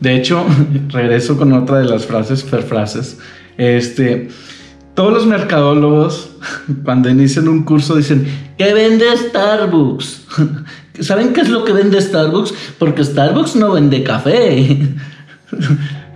De 0.05 0.15
hecho, 0.15 0.45
regreso 0.91 1.39
con 1.39 1.53
otra 1.55 1.79
de 1.79 1.87
las 1.87 2.05
frases, 2.05 2.45
frases. 2.45 3.19
Este, 3.57 4.29
todos 4.93 5.15
los 5.15 5.27
mercadólogos, 5.27 6.31
cuando 6.85 7.09
inician 7.09 7.49
un 7.49 7.65
curso, 7.65 7.97
dicen, 7.97 8.27
¿qué 8.59 8.75
vende 8.75 9.07
Starbucks? 9.17 10.27
¿Saben 11.01 11.33
qué 11.33 11.41
es 11.41 11.49
lo 11.49 11.65
que 11.65 11.73
vende 11.73 12.01
Starbucks? 12.01 12.53
Porque 12.79 13.03
Starbucks 13.03 13.57
no 13.57 13.73
vende 13.73 14.05
café. 14.05 14.79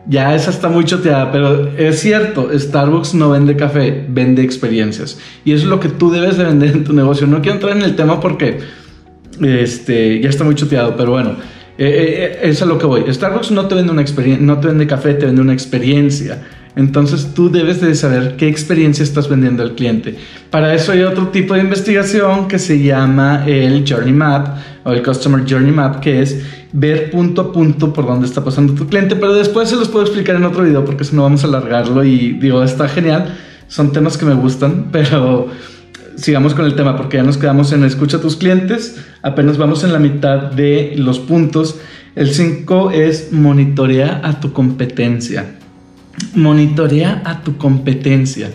Ya 0.06 0.34
esa 0.34 0.50
está 0.50 0.68
muy 0.68 0.84
choteada, 0.84 1.32
pero 1.32 1.68
es 1.76 2.00
cierto, 2.00 2.50
Starbucks 2.56 3.14
no 3.14 3.30
vende 3.30 3.56
café, 3.56 4.06
vende 4.08 4.42
experiencias. 4.42 5.18
Y 5.46 5.52
eso 5.52 5.64
es 5.64 5.68
lo 5.70 5.80
que 5.80 5.88
tú 5.88 6.10
debes 6.10 6.36
de 6.36 6.44
vender 6.44 6.70
en 6.72 6.84
tu 6.84 6.92
negocio. 6.92 7.26
No 7.26 7.40
quiero 7.40 7.54
entrar 7.54 7.76
en 7.76 7.82
el 7.82 7.96
tema 7.96 8.20
porque 8.20 8.60
este, 9.40 10.20
ya 10.20 10.28
está 10.28 10.44
muy 10.44 10.54
choteado, 10.54 10.94
pero 10.96 11.12
bueno, 11.12 11.36
eh, 11.78 11.86
eh, 11.86 12.24
eh, 12.24 12.38
eso 12.42 12.64
es 12.64 12.68
lo 12.68 12.76
que 12.76 12.86
voy. 12.86 13.04
Starbucks 13.08 13.52
no 13.52 13.66
te 13.66 13.76
vende 13.76 13.92
una 13.92 14.02
experiencia, 14.02 14.44
no 14.44 14.58
te 14.58 14.66
vende 14.66 14.86
café, 14.86 15.14
te 15.14 15.26
vende 15.26 15.40
una 15.40 15.52
experiencia. 15.52 16.42
Entonces 16.74 17.34
tú 17.34 17.50
debes 17.50 17.80
de 17.80 17.94
saber 17.94 18.36
qué 18.36 18.48
experiencia 18.48 19.02
estás 19.02 19.28
vendiendo 19.28 19.62
al 19.62 19.74
cliente. 19.74 20.16
Para 20.50 20.74
eso 20.74 20.92
hay 20.92 21.02
otro 21.02 21.28
tipo 21.28 21.54
de 21.54 21.60
investigación 21.60 22.48
que 22.48 22.58
se 22.58 22.82
llama 22.82 23.44
el 23.46 23.84
Journey 23.88 24.12
Map 24.12 24.58
o 24.84 24.92
el 24.92 25.02
Customer 25.02 25.44
Journey 25.48 25.72
Map, 25.72 26.00
que 26.00 26.20
es 26.22 26.40
ver 26.72 27.10
punto 27.10 27.42
a 27.42 27.52
punto 27.52 27.92
por 27.92 28.06
dónde 28.06 28.26
está 28.26 28.44
pasando 28.44 28.74
tu 28.74 28.86
cliente. 28.86 29.16
Pero 29.16 29.34
después 29.34 29.68
se 29.68 29.76
los 29.76 29.88
puedo 29.88 30.04
explicar 30.04 30.36
en 30.36 30.44
otro 30.44 30.64
video 30.64 30.84
porque 30.84 31.04
si 31.04 31.14
no 31.14 31.22
vamos 31.22 31.44
a 31.44 31.46
alargarlo 31.46 32.04
y 32.04 32.32
digo, 32.32 32.62
está 32.62 32.88
genial. 32.88 33.36
Son 33.68 33.92
temas 33.92 34.16
que 34.16 34.24
me 34.24 34.34
gustan, 34.34 34.88
pero 34.92 35.48
sigamos 36.18 36.54
con 36.54 36.66
el 36.66 36.74
tema 36.74 36.96
porque 36.96 37.16
ya 37.16 37.22
nos 37.22 37.38
quedamos 37.38 37.72
en 37.72 37.84
escucha 37.84 38.18
a 38.18 38.20
tus 38.20 38.36
clientes. 38.36 38.96
Apenas 39.22 39.56
vamos 39.56 39.84
en 39.84 39.92
la 39.92 39.98
mitad 39.98 40.50
de 40.50 40.94
los 40.96 41.18
puntos. 41.18 41.78
El 42.14 42.34
5 42.34 42.90
es 42.90 43.32
monitorea 43.32 44.20
a 44.22 44.40
tu 44.40 44.52
competencia 44.52 45.58
monitorea 46.34 47.22
a 47.24 47.42
tu 47.42 47.56
competencia. 47.56 48.50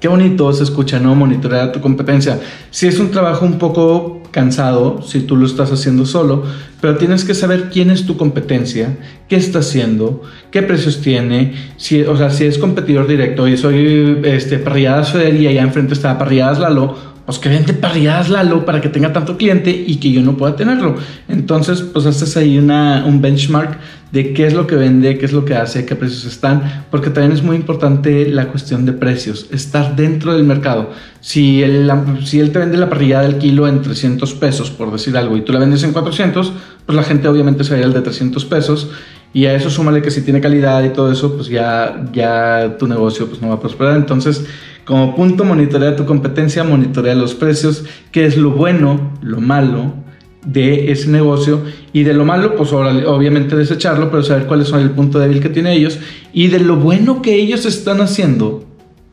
Qué 0.00 0.08
bonito 0.08 0.52
se 0.52 0.64
escucha, 0.64 0.98
¿no? 0.98 1.14
Monitorea 1.14 1.64
a 1.64 1.72
tu 1.72 1.80
competencia. 1.80 2.40
Si 2.70 2.86
es 2.86 2.98
un 2.98 3.10
trabajo 3.10 3.44
un 3.44 3.58
poco 3.58 4.19
cansado, 4.30 5.02
si 5.02 5.20
tú 5.20 5.36
lo 5.36 5.46
estás 5.46 5.72
haciendo 5.72 6.06
solo, 6.06 6.44
pero 6.80 6.96
tienes 6.96 7.24
que 7.24 7.34
saber 7.34 7.70
quién 7.70 7.90
es 7.90 8.06
tu 8.06 8.16
competencia, 8.16 8.96
qué 9.28 9.36
está 9.36 9.60
haciendo, 9.60 10.22
qué 10.50 10.62
precios 10.62 11.00
tiene, 11.00 11.54
si, 11.76 12.02
o 12.02 12.16
sea, 12.16 12.30
si 12.30 12.44
es 12.44 12.58
competidor 12.58 13.06
directo 13.06 13.46
y 13.48 13.56
soy 13.56 14.20
este, 14.24 14.58
parrilladas 14.58 15.12
Feder 15.12 15.34
y 15.34 15.46
allá 15.46 15.62
enfrente 15.62 15.94
está 15.94 16.18
parrilladas 16.18 16.58
Lalo, 16.58 16.96
pues 17.30 17.38
que 17.38 17.48
vente 17.48 17.74
parrilladas 17.74 18.28
Lalo 18.28 18.64
para 18.64 18.80
que 18.80 18.88
tenga 18.88 19.12
tanto 19.12 19.36
cliente 19.36 19.70
y 19.70 19.98
que 19.98 20.10
yo 20.10 20.20
no 20.20 20.36
pueda 20.36 20.56
tenerlo. 20.56 20.96
Entonces, 21.28 21.80
pues 21.80 22.04
haces 22.04 22.36
ahí 22.36 22.58
una, 22.58 23.04
un 23.06 23.22
benchmark 23.22 23.78
de 24.10 24.32
qué 24.32 24.48
es 24.48 24.52
lo 24.52 24.66
que 24.66 24.74
vende, 24.74 25.16
qué 25.16 25.26
es 25.26 25.32
lo 25.32 25.44
que 25.44 25.54
hace, 25.54 25.86
qué 25.86 25.94
precios 25.94 26.24
están, 26.24 26.86
porque 26.90 27.08
también 27.10 27.30
es 27.30 27.44
muy 27.44 27.54
importante 27.54 28.28
la 28.28 28.48
cuestión 28.48 28.84
de 28.84 28.94
precios, 28.94 29.46
estar 29.52 29.94
dentro 29.94 30.32
del 30.32 30.42
mercado. 30.42 30.90
Si 31.20 31.62
él, 31.62 31.88
si 32.24 32.40
él 32.40 32.50
te 32.50 32.58
vende 32.58 32.76
la 32.78 32.88
parrillada 32.88 33.22
del 33.22 33.38
kilo 33.38 33.68
en 33.68 33.80
300 33.80 34.34
pesos, 34.34 34.72
por 34.72 34.90
decir 34.90 35.16
algo, 35.16 35.36
y 35.36 35.42
tú 35.42 35.52
la 35.52 35.60
vendes 35.60 35.84
en 35.84 35.92
400, 35.92 36.52
pues 36.84 36.96
la 36.96 37.04
gente 37.04 37.28
obviamente 37.28 37.62
se 37.62 37.78
va 37.78 37.84
al 37.84 37.92
de 37.92 38.00
300 38.00 38.44
pesos. 38.46 38.90
Y 39.32 39.46
a 39.46 39.54
eso 39.54 39.70
súmale 39.70 40.02
que 40.02 40.10
si 40.10 40.22
tiene 40.22 40.40
calidad 40.40 40.82
y 40.82 40.88
todo 40.88 41.12
eso, 41.12 41.36
pues 41.36 41.46
ya, 41.46 42.04
ya 42.12 42.76
tu 42.76 42.88
negocio 42.88 43.28
pues 43.28 43.40
no 43.40 43.50
va 43.50 43.54
a 43.54 43.60
prosperar. 43.60 43.94
Entonces, 43.94 44.44
como 44.90 45.14
punto, 45.14 45.44
monitorea 45.44 45.94
tu 45.94 46.04
competencia, 46.04 46.64
monitorea 46.64 47.14
los 47.14 47.36
precios, 47.36 47.84
qué 48.10 48.26
es 48.26 48.36
lo 48.36 48.50
bueno, 48.50 49.12
lo 49.22 49.40
malo, 49.40 49.94
de 50.44 50.90
ese 50.90 51.08
negocio 51.08 51.62
y 51.92 52.02
de 52.02 52.12
lo 52.12 52.24
malo, 52.24 52.56
pues 52.56 52.72
obviamente 52.72 53.54
desecharlo, 53.54 54.10
pero 54.10 54.24
saber 54.24 54.46
cuáles 54.46 54.66
son 54.66 54.80
el 54.80 54.90
punto 54.90 55.20
débil 55.20 55.38
que 55.38 55.48
tiene 55.48 55.74
ellos 55.74 56.00
y 56.32 56.48
de 56.48 56.58
lo 56.58 56.74
bueno 56.74 57.22
que 57.22 57.36
ellos 57.36 57.66
están 57.66 58.00
haciendo, 58.00 58.66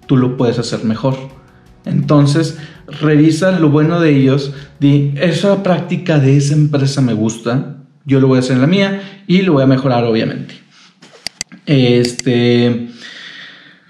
tú 0.08 0.18
lo 0.18 0.36
puedes 0.36 0.58
hacer 0.58 0.84
mejor. 0.84 1.16
Entonces, 1.86 2.58
revisa 2.88 3.60
lo 3.60 3.70
bueno 3.70 4.00
de 4.00 4.18
ellos, 4.18 4.54
di, 4.80 5.14
esa 5.22 5.62
práctica 5.62 6.18
de 6.18 6.38
esa 6.38 6.56
empresa 6.56 7.02
me 7.02 7.14
gusta, 7.14 7.84
yo 8.04 8.20
lo 8.20 8.28
voy 8.28 8.38
a 8.38 8.40
hacer 8.40 8.56
en 8.56 8.62
la 8.62 8.68
mía 8.68 9.24
y 9.28 9.44
lo 9.44 9.54
voy 9.54 9.62
a 9.62 9.68
mejorar 9.68 10.06
obviamente. 10.06 10.56
Este, 11.68 12.88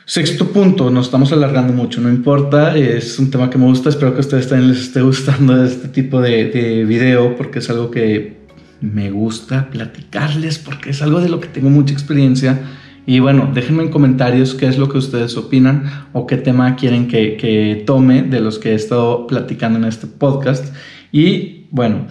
Sexto 0.10 0.54
punto, 0.54 0.90
nos 0.90 1.08
estamos 1.08 1.34
alargando 1.34 1.74
mucho, 1.74 2.00
no 2.00 2.08
importa, 2.08 2.78
es 2.78 3.20
un 3.20 3.30
tema 3.30 3.50
que 3.50 3.58
me 3.58 3.66
gusta, 3.66 3.90
espero 3.90 4.14
que 4.14 4.20
a 4.20 4.22
ustedes 4.22 4.48
también 4.48 4.72
les 4.72 4.80
esté 4.80 5.02
gustando 5.12 5.62
este 5.62 5.90
tipo 5.90 6.22
de, 6.22 6.46
de 6.46 6.86
video 6.86 7.36
porque 7.36 7.60
es 7.60 7.70
algo 7.70 7.92
que 7.92 8.38
me 8.80 9.12
gusta 9.12 9.70
platicarles 9.70 10.60
porque 10.60 10.92
es 10.92 11.02
algo 11.02 11.20
de 11.20 11.28
lo 11.28 11.42
que 11.42 11.50
tengo 11.50 11.70
mucha 11.70 11.92
experiencia. 11.92 12.58
Y 13.06 13.20
bueno, 13.20 13.52
déjenme 13.54 13.84
en 13.84 13.90
comentarios 13.90 14.56
qué 14.56 14.68
es 14.68 14.78
lo 14.78 14.88
que 14.88 14.98
ustedes 14.98 15.36
opinan 15.36 16.08
o 16.14 16.26
qué 16.26 16.38
tema 16.38 16.78
quieren 16.78 17.10
que, 17.10 17.36
que 17.36 17.84
tome 17.86 18.22
de 18.22 18.40
los 18.40 18.60
que 18.60 18.72
he 18.72 18.76
estado 18.76 19.28
platicando 19.28 19.78
en 19.78 19.84
este 19.84 20.08
podcast. 20.08 20.74
Y 21.12 21.66
bueno, 21.70 22.08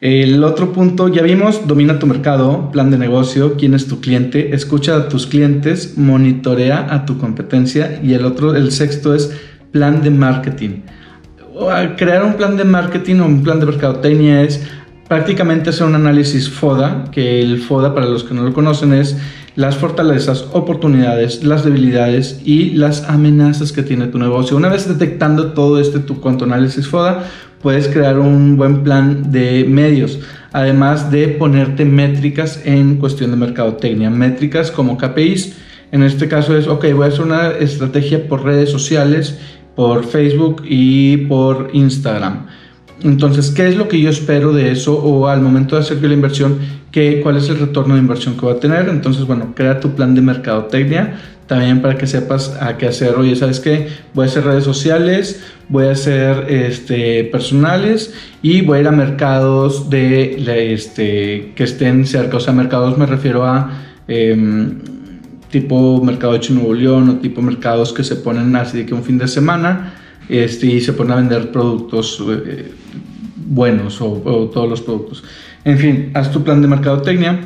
el 0.00 0.44
otro 0.44 0.72
punto, 0.72 1.08
ya 1.08 1.22
vimos, 1.22 1.66
domina 1.66 1.98
tu 1.98 2.06
mercado, 2.06 2.70
plan 2.70 2.90
de 2.90 2.98
negocio, 2.98 3.56
quién 3.56 3.74
es 3.74 3.88
tu 3.88 4.00
cliente, 4.00 4.54
escucha 4.54 4.94
a 4.94 5.08
tus 5.08 5.26
clientes, 5.26 5.98
monitorea 5.98 6.86
a 6.94 7.04
tu 7.04 7.18
competencia 7.18 8.00
y 8.02 8.14
el 8.14 8.24
otro, 8.24 8.54
el 8.54 8.70
sexto 8.70 9.12
es 9.12 9.32
plan 9.72 10.02
de 10.02 10.10
marketing. 10.10 10.82
Crear 11.96 12.22
un 12.22 12.34
plan 12.34 12.56
de 12.56 12.62
marketing 12.62 13.16
o 13.16 13.26
un 13.26 13.42
plan 13.42 13.58
de 13.58 13.66
mercadotecnia 13.66 14.42
es 14.42 14.62
prácticamente 15.08 15.70
hacer 15.70 15.88
un 15.88 15.96
análisis 15.96 16.48
FODA, 16.48 17.06
que 17.10 17.40
el 17.40 17.58
FODA 17.58 17.92
para 17.92 18.06
los 18.06 18.22
que 18.22 18.34
no 18.34 18.44
lo 18.44 18.52
conocen 18.52 18.92
es 18.92 19.16
las 19.56 19.76
fortalezas, 19.76 20.46
oportunidades, 20.52 21.42
las 21.42 21.64
debilidades 21.64 22.40
y 22.44 22.70
las 22.70 23.08
amenazas 23.10 23.72
que 23.72 23.82
tiene 23.82 24.06
tu 24.06 24.18
negocio. 24.20 24.56
Una 24.56 24.68
vez 24.68 24.86
detectando 24.86 25.52
todo 25.54 25.80
este 25.80 25.98
tu 25.98 26.20
cuanto 26.20 26.44
análisis 26.44 26.86
FODA, 26.86 27.24
puedes 27.62 27.88
crear 27.88 28.18
un 28.18 28.56
buen 28.56 28.82
plan 28.82 29.30
de 29.30 29.64
medios, 29.68 30.20
además 30.52 31.10
de 31.10 31.28
ponerte 31.28 31.84
métricas 31.84 32.62
en 32.64 32.96
cuestión 32.96 33.30
de 33.30 33.36
mercadotecnia, 33.36 34.10
métricas 34.10 34.70
como 34.70 34.96
KPIs. 34.96 35.56
En 35.90 36.02
este 36.02 36.28
caso 36.28 36.56
es, 36.56 36.66
ok, 36.66 36.86
voy 36.94 37.04
a 37.04 37.08
hacer 37.08 37.22
una 37.22 37.50
estrategia 37.50 38.28
por 38.28 38.44
redes 38.44 38.70
sociales, 38.70 39.38
por 39.74 40.04
Facebook 40.04 40.62
y 40.68 41.18
por 41.28 41.70
Instagram. 41.72 42.46
Entonces, 43.02 43.50
¿qué 43.50 43.68
es 43.68 43.76
lo 43.76 43.88
que 43.88 44.00
yo 44.00 44.10
espero 44.10 44.52
de 44.52 44.72
eso? 44.72 44.96
O 44.96 45.28
al 45.28 45.40
momento 45.40 45.76
de 45.76 45.82
hacer 45.82 46.02
la 46.02 46.12
inversión, 46.12 46.58
¿qué, 46.90 47.20
¿cuál 47.22 47.36
es 47.36 47.48
el 47.48 47.58
retorno 47.58 47.94
de 47.94 48.00
inversión 48.00 48.36
que 48.36 48.44
va 48.44 48.52
a 48.52 48.60
tener? 48.60 48.88
Entonces, 48.88 49.24
bueno, 49.24 49.52
crea 49.54 49.78
tu 49.78 49.94
plan 49.94 50.14
de 50.14 50.20
mercadotecnia 50.20 51.20
también 51.48 51.80
para 51.80 51.96
que 51.96 52.06
sepas 52.06 52.56
a 52.60 52.76
qué 52.76 52.86
hacer. 52.86 53.16
Oye, 53.16 53.34
¿sabes 53.34 53.58
qué? 53.58 53.88
Voy 54.14 54.26
a 54.26 54.28
hacer 54.28 54.44
redes 54.44 54.64
sociales, 54.64 55.42
voy 55.68 55.86
a 55.86 55.92
hacer 55.92 56.44
este, 56.48 57.24
personales 57.24 58.14
y 58.42 58.60
voy 58.60 58.78
a 58.78 58.80
ir 58.82 58.86
a 58.86 58.92
mercados 58.92 59.88
de, 59.90 60.74
este, 60.74 61.52
que 61.56 61.64
estén 61.64 62.06
cerca. 62.06 62.36
O 62.36 62.40
sea, 62.40 62.52
mercados 62.52 62.96
me 62.98 63.06
refiero 63.06 63.44
a 63.44 63.72
em, 64.06 64.78
tipo 65.50 66.04
mercado 66.04 66.34
de 66.38 66.48
Nuevo 66.50 66.74
León 66.74 67.08
o 67.08 67.14
tipo 67.16 67.40
mercados 67.40 67.94
que 67.94 68.04
se 68.04 68.16
ponen 68.16 68.54
así 68.54 68.78
de 68.78 68.86
que 68.86 68.92
un 68.92 69.02
fin 69.02 69.16
de 69.16 69.26
semana 69.26 69.94
este, 70.28 70.66
y 70.66 70.80
se 70.82 70.92
ponen 70.92 71.12
a 71.12 71.16
vender 71.16 71.50
productos 71.50 72.22
eh, 72.28 72.72
buenos 73.36 74.02
o, 74.02 74.22
o 74.22 74.50
todos 74.50 74.68
los 74.68 74.82
productos. 74.82 75.24
En 75.64 75.78
fin, 75.78 76.10
haz 76.12 76.30
tu 76.30 76.44
plan 76.44 76.60
de 76.60 76.68
mercadotecnia 76.68 77.40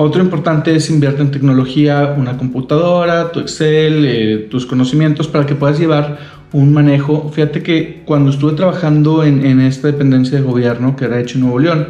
otro 0.00 0.22
importante 0.22 0.76
es 0.76 0.90
invierte 0.90 1.22
en 1.22 1.32
tecnología, 1.32 2.14
una 2.16 2.36
computadora, 2.36 3.32
tu 3.32 3.40
Excel, 3.40 4.04
eh, 4.06 4.46
tus 4.48 4.64
conocimientos 4.64 5.26
para 5.26 5.44
que 5.44 5.56
puedas 5.56 5.76
llevar 5.76 6.18
un 6.52 6.72
manejo. 6.72 7.32
Fíjate 7.34 7.64
que 7.64 8.02
cuando 8.04 8.30
estuve 8.30 8.52
trabajando 8.52 9.24
en, 9.24 9.60
esta 9.60 9.88
dependencia 9.88 10.38
de 10.38 10.44
gobierno 10.44 10.94
que 10.94 11.06
era 11.06 11.18
hecho 11.18 11.36
en 11.36 11.40
Nuevo 11.40 11.58
León, 11.58 11.88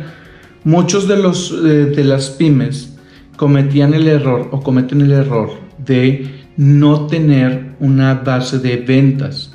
muchos 0.64 1.06
de, 1.06 1.18
los, 1.18 1.52
eh, 1.52 1.92
de 1.94 2.02
las 2.02 2.30
pymes 2.30 2.96
cometían 3.36 3.92
el 3.92 4.08
error 4.08 4.48
o 4.52 4.62
cometen 4.62 5.02
el 5.02 5.12
error 5.12 5.50
de 5.76 6.46
no 6.56 7.08
tener 7.08 7.74
una 7.78 8.14
base 8.14 8.58
de 8.58 8.78
ventas. 8.78 9.52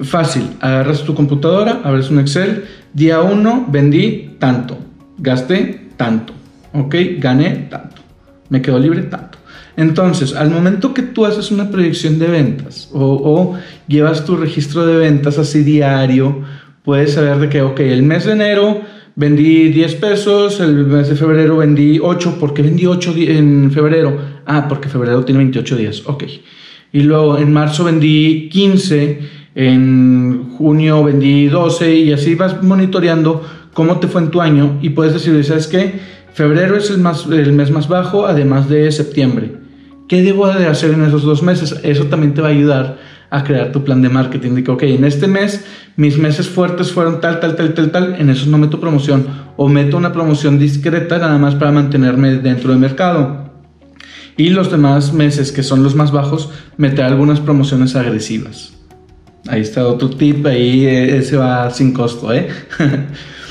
Fácil, 0.00 0.48
agarras 0.60 1.02
tu 1.02 1.12
computadora, 1.16 1.80
abres 1.82 2.08
un 2.08 2.20
Excel, 2.20 2.66
día 2.92 3.20
1 3.20 3.66
vendí 3.68 4.36
tanto, 4.38 4.78
gasté 5.18 5.88
tanto 5.96 6.34
ok, 6.74 6.94
gané 7.18 7.68
tanto, 7.70 8.02
me 8.50 8.60
quedo 8.60 8.78
libre 8.78 9.02
tanto. 9.02 9.38
Entonces, 9.76 10.34
al 10.34 10.50
momento 10.50 10.94
que 10.94 11.02
tú 11.02 11.24
haces 11.24 11.50
una 11.50 11.70
proyección 11.70 12.18
de 12.18 12.26
ventas 12.28 12.90
o, 12.92 13.56
llevas 13.88 14.24
tu 14.24 14.36
registro 14.36 14.86
de 14.86 14.96
ventas 14.96 15.38
así 15.38 15.62
diario, 15.62 16.42
puedes 16.84 17.14
saber 17.14 17.38
de 17.38 17.48
que, 17.48 17.62
ok, 17.62 17.80
el 17.80 18.02
mes 18.02 18.24
de 18.24 18.32
enero 18.32 18.82
vendí 19.16 19.70
10 19.70 19.94
pesos, 19.96 20.60
el 20.60 20.86
mes 20.86 21.08
de 21.08 21.16
febrero 21.16 21.58
vendí 21.58 21.98
8, 22.00 22.38
¿por 22.38 22.54
qué 22.54 22.62
vendí 22.62 22.86
8 22.86 23.14
en 23.16 23.70
febrero? 23.72 24.16
Ah, 24.46 24.66
porque 24.68 24.88
febrero 24.88 25.24
tiene 25.24 25.38
28 25.38 25.76
días, 25.76 26.02
ok. 26.06 26.24
Y 26.92 27.00
luego 27.00 27.38
en 27.38 27.52
marzo 27.52 27.84
vendí 27.84 28.48
15, 28.50 29.18
en 29.56 30.50
junio 30.56 31.02
vendí 31.02 31.46
12 31.46 31.94
y 31.96 32.12
así 32.12 32.36
vas 32.36 32.62
monitoreando 32.62 33.42
cómo 33.72 33.98
te 33.98 34.06
fue 34.06 34.22
en 34.22 34.30
tu 34.30 34.40
año 34.40 34.78
y 34.82 34.90
puedes 34.90 35.12
decir, 35.12 35.42
¿sabes 35.44 35.66
qué? 35.66 36.14
Febrero 36.34 36.76
es 36.76 36.90
el, 36.90 36.98
mes 37.52 37.70
más 37.70 37.86
bajo, 37.86 38.26
además 38.26 38.68
de 38.68 38.90
septiembre. 38.90 39.52
¿Qué 40.08 40.20
debo 40.20 40.48
de 40.48 40.66
hacer 40.66 40.90
en 40.90 41.04
esos 41.04 41.22
dos 41.22 41.44
meses? 41.44 41.78
Eso 41.84 42.06
también 42.06 42.34
te 42.34 42.42
va 42.42 42.48
a 42.48 42.50
ayudar 42.50 42.98
a 43.30 43.44
crear 43.44 43.70
tu 43.70 43.84
plan 43.84 44.02
de 44.02 44.08
marketing. 44.08 44.56
De 44.56 44.64
que, 44.64 44.70
ok, 44.72 44.82
en 44.82 45.04
este 45.04 45.28
mes 45.28 45.64
mis 45.96 46.18
meses 46.18 46.48
fuertes 46.48 46.90
fueron 46.90 47.20
tal, 47.20 47.38
tal, 47.38 47.54
tal, 47.54 47.72
tal, 47.72 47.92
tal, 47.92 48.16
en 48.18 48.30
esos 48.30 48.48
no 48.48 48.58
meto 48.58 48.80
promoción 48.80 49.28
o 49.56 49.68
meto 49.68 49.96
una 49.96 50.12
promoción 50.12 50.58
discreta 50.58 51.18
nada 51.18 51.38
más 51.38 51.54
para 51.54 51.70
mantenerme 51.70 52.34
dentro 52.34 52.72
del 52.72 52.80
mercado. 52.80 53.52
Y 54.36 54.48
los 54.48 54.72
demás 54.72 55.12
meses, 55.12 55.52
que 55.52 55.62
son 55.62 55.84
los 55.84 55.94
más 55.94 56.10
bajos, 56.10 56.50
meter 56.76 57.04
algunas 57.04 57.38
promociones 57.38 57.94
agresivas. 57.94 58.74
Ahí 59.46 59.60
está 59.60 59.86
otro 59.86 60.10
tip, 60.10 60.44
ahí 60.46 60.84
eh, 60.84 61.18
ese 61.18 61.36
va 61.36 61.70
sin 61.70 61.92
costo, 61.92 62.32
¿eh? 62.32 62.48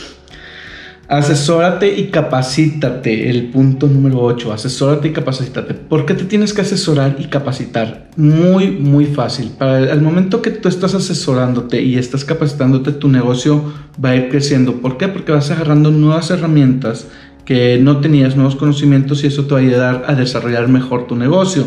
Asesórate 1.07 1.99
y 1.99 2.07
capacítate. 2.07 3.29
El 3.29 3.49
punto 3.49 3.87
número 3.87 4.21
8. 4.21 4.53
Asesórate 4.53 5.09
y 5.09 5.11
capacítate. 5.11 5.73
¿Por 5.73 6.05
qué 6.05 6.13
te 6.13 6.23
tienes 6.23 6.53
que 6.53 6.61
asesorar 6.61 7.17
y 7.19 7.25
capacitar? 7.25 8.09
Muy, 8.15 8.71
muy 8.71 9.05
fácil. 9.05 9.51
Para 9.57 9.79
el, 9.79 10.01
momento 10.01 10.41
que 10.41 10.51
tú 10.51 10.69
estás 10.69 10.95
asesorándote 10.95 11.81
y 11.81 11.97
estás 11.97 12.23
capacitándote, 12.23 12.93
tu 12.93 13.09
negocio 13.09 13.73
va 14.03 14.11
a 14.11 14.15
ir 14.15 14.29
creciendo. 14.29 14.81
¿Por 14.81 14.97
qué? 14.97 15.09
Porque 15.09 15.33
vas 15.33 15.51
agarrando 15.51 15.91
nuevas 15.91 16.31
herramientas 16.31 17.07
que 17.43 17.77
no 17.79 17.99
tenías, 17.99 18.37
nuevos 18.37 18.55
conocimientos 18.55 19.23
y 19.23 19.27
eso 19.27 19.45
te 19.45 19.53
va 19.53 19.59
a 19.59 19.63
ayudar 19.63 20.05
a 20.07 20.15
desarrollar 20.15 20.69
mejor 20.69 21.07
tu 21.07 21.17
negocio. 21.17 21.65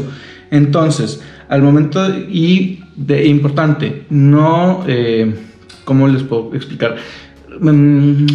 Entonces, 0.50 1.20
al 1.48 1.62
momento 1.62 2.08
y 2.08 2.80
de 2.96 3.26
importante, 3.26 4.06
no, 4.08 4.84
eh, 4.86 5.34
¿cómo 5.84 6.08
les 6.08 6.22
puedo 6.22 6.54
explicar? 6.54 6.96
Mm, 7.60 8.26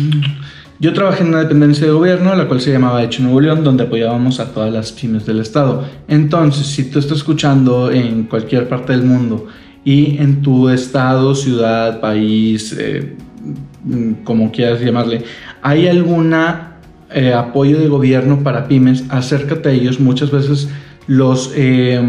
yo 0.82 0.94
trabajé 0.94 1.22
en 1.22 1.30
una 1.30 1.42
dependencia 1.42 1.86
de 1.86 1.94
gobierno, 1.94 2.34
la 2.34 2.48
cual 2.48 2.60
se 2.60 2.72
llamaba 2.72 3.04
Hecho 3.04 3.22
Nuevo 3.22 3.40
León, 3.40 3.64
donde 3.64 3.84
apoyábamos 3.84 4.40
a 4.40 4.52
todas 4.52 4.74
las 4.74 4.92
pymes 4.92 5.28
del 5.28 5.40
estado. 5.40 5.86
Entonces, 6.08 6.66
si 6.66 6.90
tú 6.90 6.98
estás 6.98 7.20
escuchando 7.20 7.92
en 7.92 8.24
cualquier 8.24 8.68
parte 8.68 8.94
del 8.94 9.04
mundo 9.04 9.46
y 9.86 10.18
en 10.18 10.42
tu 10.42 10.70
estado, 10.70 11.36
ciudad, 11.36 12.00
país, 12.00 12.76
eh, 12.80 13.16
como 14.24 14.52
quieras 14.52 14.82
llamarle, 14.82 15.24
hay 15.62 15.88
alguna 15.88 16.78
eh, 17.12 17.32
apoyo 17.32 17.78
de 17.78 17.88
gobierno 17.88 18.42
para 18.42 18.68
pymes, 18.68 19.04
acércate 19.10 19.70
a 19.70 19.72
ellos. 19.74 20.00
Muchas 20.00 20.32
veces 20.32 20.68
los, 21.06 21.54
eh, 21.56 22.02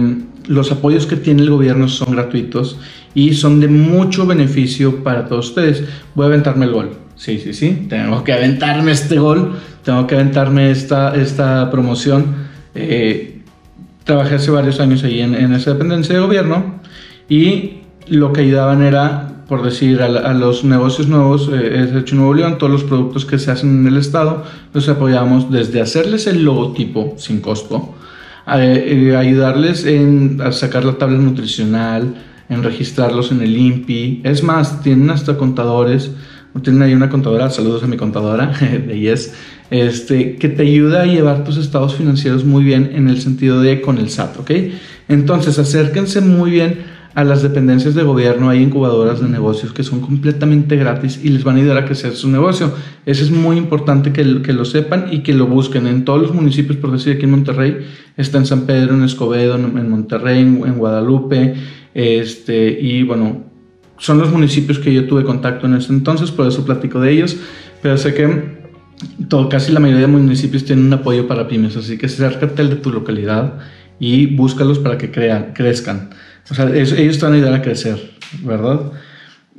los 0.49 0.73
apoyos 0.73 1.05
que 1.05 1.17
tiene 1.17 1.43
el 1.43 1.51
gobierno 1.51 1.89
son 1.89 2.13
gratuitos 2.13 2.79
y 3.15 3.35
son 3.35 3.61
de 3.61 3.69
mucho 3.69 4.27
beneficio 4.27 5.05
para 5.05 5.29
todos 5.29 5.51
ustedes. 5.51 5.85
Voy 6.15 6.25
a 6.25 6.29
aventarme 6.29 6.65
el 6.65 6.73
gol. 6.73 7.03
Sí, 7.23 7.39
sí, 7.39 7.53
sí. 7.53 7.87
Tengo 7.89 8.25
que 8.25 8.33
aventarme 8.33 8.91
este 8.91 9.17
gol, 9.21 9.53
tengo 9.85 10.09
que 10.09 10.17
aventarme 10.17 10.73
esta, 10.73 11.15
esta 11.15 11.71
promoción. 11.71 12.35
Eh, 12.75 13.43
trabajé 14.03 14.35
hace 14.35 14.51
varios 14.51 14.81
años 14.81 15.05
ahí 15.05 15.21
en, 15.21 15.53
esa 15.53 15.75
dependencia 15.75 16.17
de 16.17 16.21
gobierno 16.21 16.81
y 17.29 17.75
lo 18.09 18.33
que 18.33 18.41
ayudaban 18.41 18.83
era, 18.83 19.45
por 19.47 19.63
decir, 19.63 20.03
a, 20.03 20.35
los 20.35 20.65
negocios 20.65 21.07
nuevos, 21.07 21.49
eh, 21.53 21.93
hecho 21.97 22.17
Nuevo 22.17 22.35
León, 22.35 22.59
todos 22.59 22.73
los 22.73 22.83
productos 22.83 23.25
que 23.25 23.39
se 23.39 23.53
hacen 23.53 23.71
en 23.71 23.87
el 23.87 23.99
estado, 23.99 24.43
los 24.75 24.89
apoyamos 24.89 25.49
desde 25.49 25.81
hacerles 25.81 26.27
el 26.27 26.43
logotipo 26.43 27.15
sin 27.19 27.41
costo, 27.41 27.95
eh, 28.53 29.15
ayudarles 29.17 29.87
en 29.87 30.41
a 30.43 30.51
sacar 30.51 30.85
la 30.85 30.95
tabla 30.95 31.19
nutricional, 31.19 32.17
en 32.49 32.65
registrarlos 32.65 33.31
en 33.31 33.43
el 33.43 33.57
INPI. 33.57 34.23
Es 34.25 34.43
más, 34.43 34.83
tienen 34.83 35.09
hasta 35.11 35.37
contadores 35.37 36.11
tienen 36.61 36.83
ahí 36.83 36.95
una 36.95 37.09
contadora, 37.09 37.49
saludos 37.51 37.83
a 37.83 37.87
mi 37.87 37.97
contadora 37.97 38.53
de 38.87 38.97
IES, 38.97 39.35
este, 39.71 40.37
que 40.37 40.49
te 40.49 40.63
ayuda 40.63 41.03
a 41.03 41.07
llevar 41.07 41.45
tus 41.45 41.57
estados 41.57 41.95
financieros 41.95 42.45
muy 42.45 42.63
bien 42.63 42.91
en 42.95 43.09
el 43.09 43.21
sentido 43.21 43.63
de 43.63 43.81
con 43.81 43.99
el 43.99 44.11
SAT, 44.11 44.41
¿ok? 44.41 44.51
Entonces 45.09 45.59
acérquense 45.59 46.21
muy 46.21 46.51
bien 46.51 46.93
a 47.15 47.25
las 47.25 47.43
dependencias 47.43 47.95
de 47.95 48.03
gobierno, 48.03 48.49
hay 48.49 48.63
incubadoras 48.63 49.21
de 49.21 49.29
negocios 49.29 49.73
que 49.73 49.83
son 49.83 50.01
completamente 50.01 50.77
gratis 50.77 51.21
y 51.23 51.29
les 51.29 51.45
van 51.45 51.57
a 51.57 51.59
ayudar 51.59 51.77
a 51.77 51.85
crecer 51.85 52.15
su 52.15 52.29
negocio. 52.29 52.73
Eso 53.05 53.23
es 53.23 53.31
muy 53.31 53.57
importante 53.59 54.13
que, 54.13 54.41
que 54.43 54.53
lo 54.53 54.65
sepan 54.65 55.07
y 55.11 55.19
que 55.23 55.35
lo 55.35 55.47
busquen 55.47 55.87
en 55.87 56.05
todos 56.05 56.23
los 56.23 56.35
municipios, 56.35 56.79
por 56.79 56.91
decir 56.91 57.17
aquí 57.17 57.25
en 57.25 57.33
Monterrey, 57.33 57.87
está 58.17 58.39
en 58.39 58.47
San 58.47 58.63
Pedro, 58.63 58.95
en 58.95 59.05
Escobedo, 59.05 59.57
en 59.57 59.91
Monterrey, 59.91 60.41
en, 60.41 60.79
Guadalupe, 60.79 61.55
este, 61.93 62.79
y 62.81 63.03
bueno, 63.03 63.52
son 64.03 64.19
los 64.19 64.33
municipios 64.33 64.81
que 64.81 64.93
yo 64.93 65.07
tuve 65.07 65.23
contacto 65.23 65.67
en 65.67 65.75
ese 65.75 65.93
entonces, 65.93 66.33
por 66.33 66.49
eso 66.49 66.65
platico 66.65 66.99
de 66.99 67.13
ellos, 67.13 67.37
pero 67.81 67.97
sé 67.97 68.13
que 68.13 68.61
casi 69.49 69.71
la 69.71 69.79
mayoría 69.79 70.07
de 70.07 70.13
municipios 70.13 70.65
tienen 70.65 70.87
un 70.87 70.93
apoyo 70.93 71.29
para 71.29 71.47
pymes, 71.47 71.77
así 71.77 71.97
que 71.97 72.07
acércate 72.07 72.63
al 72.63 72.71
de 72.71 72.77
tu 72.77 72.91
localidad 72.91 73.59
y 74.01 74.27
búscalos 74.27 74.81
para 74.81 74.99
que 74.99 75.13
crean, 75.13 75.53
crezcan. 75.55 76.11
O 76.51 76.55
sea, 76.55 76.69
ellos 76.75 77.19
te 77.19 77.25
van 77.25 77.35
a 77.35 77.37
ayudar 77.37 77.55
a 77.55 77.63
crecer, 77.63 78.11
¿verdad? 78.43 78.91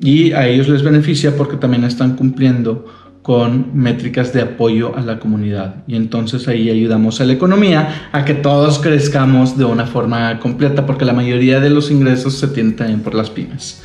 Y 0.01 0.34
a 0.34 0.45
ellos 0.45 0.67
les 0.67 0.84
beneficia 0.84 1.38
porque 1.38 1.56
también 1.56 1.86
están 1.86 2.17
cumpliendo 2.17 2.86
con 3.21 3.71
métricas 3.73 4.34
de 4.34 4.41
apoyo 4.41 4.93
a 4.97 5.01
la 5.01 5.19
comunidad. 5.19 5.86
Y 5.88 5.95
entonces 5.95 6.49
ahí 6.49 6.69
ayudamos 6.69 7.21
a 7.21 7.23
la 7.23 7.32
economía 7.32 8.10
a 8.12 8.25
que 8.25 8.34
todos 8.34 8.79
crezcamos 8.79 9.58
de 9.58 9.63
una 9.63 9.86
forma 9.86 10.38
completa, 10.41 10.86
porque 10.86 11.06
la 11.06 11.13
mayoría 11.13 11.62
de 11.62 11.69
los 11.69 11.89
ingresos 11.89 12.34
se 12.34 12.49
tienen 12.49 12.75
también 12.75 12.99
por 12.99 13.15
las 13.15 13.29
pymes. 13.29 13.82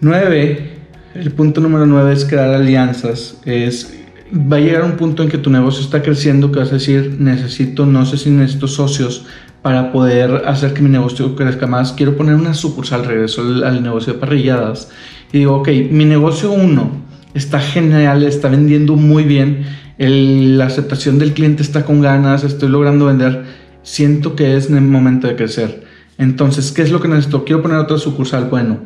9. 0.00 0.70
El 1.14 1.30
punto 1.32 1.60
número 1.60 1.86
9 1.86 2.12
es 2.12 2.24
crear 2.24 2.54
alianzas. 2.54 3.40
Es 3.44 3.96
va 4.32 4.56
a 4.56 4.60
llegar 4.60 4.84
un 4.84 4.92
punto 4.92 5.22
en 5.22 5.28
que 5.28 5.38
tu 5.38 5.50
negocio 5.50 5.82
está 5.82 6.02
creciendo 6.02 6.52
que 6.52 6.60
vas 6.60 6.70
a 6.70 6.74
decir, 6.74 7.16
necesito, 7.18 7.86
no 7.86 8.06
sé 8.06 8.16
si 8.16 8.30
necesito 8.30 8.68
socios 8.68 9.26
para 9.62 9.92
poder 9.92 10.42
hacer 10.46 10.72
que 10.72 10.82
mi 10.82 10.88
negocio 10.88 11.34
crezca 11.34 11.66
más. 11.66 11.92
Quiero 11.92 12.16
poner 12.16 12.34
una 12.34 12.54
sucursal, 12.54 13.04
regreso 13.04 13.42
al, 13.42 13.82
negocio 13.82 14.14
de 14.14 14.18
parrilladas. 14.18 14.90
Y 15.32 15.38
digo, 15.38 15.56
ok, 15.56 15.68
mi 15.90 16.04
negocio 16.04 16.52
1 16.52 16.90
está 17.34 17.60
genial, 17.60 18.22
está 18.22 18.48
vendiendo 18.48 18.96
muy 18.96 19.24
bien, 19.24 19.66
la 19.98 20.66
aceptación 20.66 21.18
del 21.18 21.34
cliente 21.34 21.62
está 21.62 21.84
con 21.84 22.00
ganas, 22.00 22.42
estoy 22.42 22.70
logrando 22.70 23.06
vender, 23.06 23.44
siento 23.82 24.34
que 24.34 24.56
es 24.56 24.70
el 24.70 24.80
momento 24.80 25.26
de 25.26 25.36
crecer. 25.36 25.84
Entonces, 26.16 26.72
¿qué 26.72 26.82
es 26.82 26.90
lo 26.90 27.00
que 27.00 27.08
necesito? 27.08 27.44
Quiero 27.44 27.62
poner 27.62 27.78
otra 27.78 27.98
sucursal. 27.98 28.46
Bueno, 28.50 28.78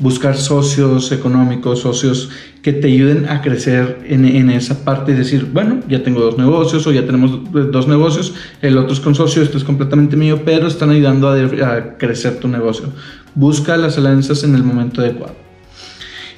buscar 0.00 0.36
socios 0.36 1.12
económicos, 1.12 1.80
socios 1.80 2.30
que 2.62 2.72
te 2.72 2.88
ayuden 2.88 3.28
a 3.28 3.42
crecer 3.42 3.98
en, 4.06 4.50
esa 4.50 4.82
parte 4.82 5.12
y 5.12 5.14
decir, 5.14 5.48
bueno, 5.52 5.80
ya 5.88 6.02
tengo 6.02 6.20
dos 6.20 6.38
negocios 6.38 6.86
o 6.86 6.92
ya 6.92 7.04
tenemos 7.04 7.38
dos 7.52 7.86
negocios, 7.86 8.34
el 8.62 8.78
otro 8.78 8.94
es 8.94 9.00
con 9.00 9.14
socios, 9.14 9.44
esto 9.46 9.58
es 9.58 9.64
completamente 9.64 10.16
mío, 10.16 10.40
pero 10.44 10.66
están 10.66 10.90
ayudando 10.90 11.28
a, 11.28 11.98
crecer 11.98 12.40
tu 12.40 12.48
negocio. 12.48 12.86
Busca 13.34 13.76
las 13.76 13.98
alianzas 13.98 14.42
en 14.42 14.54
el 14.54 14.64
momento 14.64 15.02
adecuado. 15.02 15.34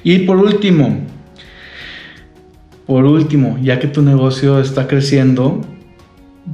Y 0.03 0.19
por 0.19 0.37
último, 0.37 0.99
por 2.85 3.05
último, 3.05 3.57
ya 3.61 3.79
que 3.79 3.87
tu 3.87 4.01
negocio 4.01 4.59
está 4.59 4.87
creciendo, 4.87 5.61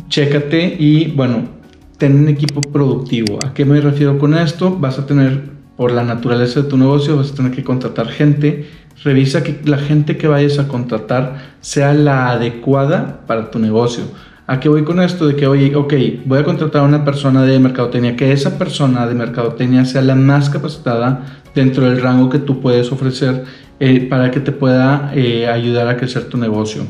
chécate 0.10 0.76
y 0.80 1.08
bueno, 1.12 1.50
ten 1.98 2.19
un 2.19 2.30
equipo 2.30 2.62
productivo. 2.62 3.39
¿A 3.43 3.54
qué 3.56 3.65
me 3.65 3.82
refiero 3.82 4.19
con 4.19 4.36
esto? 4.36 4.78
Vas 4.78 5.00
a 5.00 5.08
tener 5.08 5.59
por 5.80 5.94
la 5.94 6.04
naturaleza 6.04 6.63
de 6.63 6.68
tu 6.68 6.76
negocio 6.76 7.15
vas 7.15 7.32
a 7.32 7.36
tener 7.36 7.54
que 7.54 7.63
contratar 7.63 8.10
gente. 8.10 8.68
Revisa 9.02 9.44
que 9.44 9.62
la 9.63 9.78
gente 9.78 10.18
que 10.18 10.28
vayas 10.28 10.60
a 10.60 10.68
contratar 10.68 11.54
sea 11.62 11.94
la 11.94 12.32
adecuada 12.32 13.22
para 13.26 13.50
tu 13.50 13.60
negocio. 13.60 14.04
¿A 14.46 14.60
qué 14.60 14.68
voy 14.68 14.84
con 14.84 15.00
esto? 15.00 15.26
De 15.26 15.38
que, 15.38 15.48
oye, 15.48 15.74
ok, 15.74 15.94
voy 16.26 16.39
a 16.39 16.44
contratar 16.44 16.82
a 16.82 16.86
una 16.86 17.06
persona 17.06 17.44
de 17.44 17.58
mercadotecnia, 17.60 18.18
que 18.18 18.34
esa 18.34 18.58
persona 18.58 19.08
de 19.08 19.15
mercadotecnia 19.15 19.86
sea 19.86 20.02
la 20.02 20.15
más 20.15 20.50
capacitada 20.50 21.39
dentro 21.56 21.89
del 21.89 22.02
rango 22.02 22.30
que 22.30 22.39
tú 22.39 22.60
puedes 22.60 22.92
ofrecer 22.92 23.46
eh, 23.80 24.02
para 24.02 24.32
que 24.32 24.42
te 24.42 24.52
pueda 24.52 25.13
eh, 25.15 25.48
ayudar 25.48 25.88
a 25.88 25.96
crecer 25.96 26.26
tu 26.26 26.38
negocio. 26.38 26.86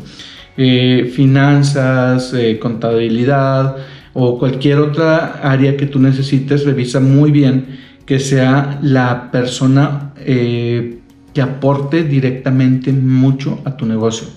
Eh, 0.57 1.11
finanzas, 1.13 2.33
contabilidad 2.59 3.75
o 4.13 4.39
cualquier 4.39 4.79
otra 4.79 5.41
área 5.43 5.77
que 5.77 5.85
tú 5.85 5.99
necesites, 5.99 6.65
revisa 6.65 6.99
muy 6.99 7.29
bien 7.29 7.87
que 8.09 8.17
sea 8.17 8.79
la 8.81 9.29
persona 9.29 10.13
eh, 10.17 10.97
que 11.31 11.43
aporte 11.43 12.03
directamente 12.03 12.91
mucho 12.91 13.61
a 13.65 13.77
tu 13.77 13.85
negocio. 13.85 14.27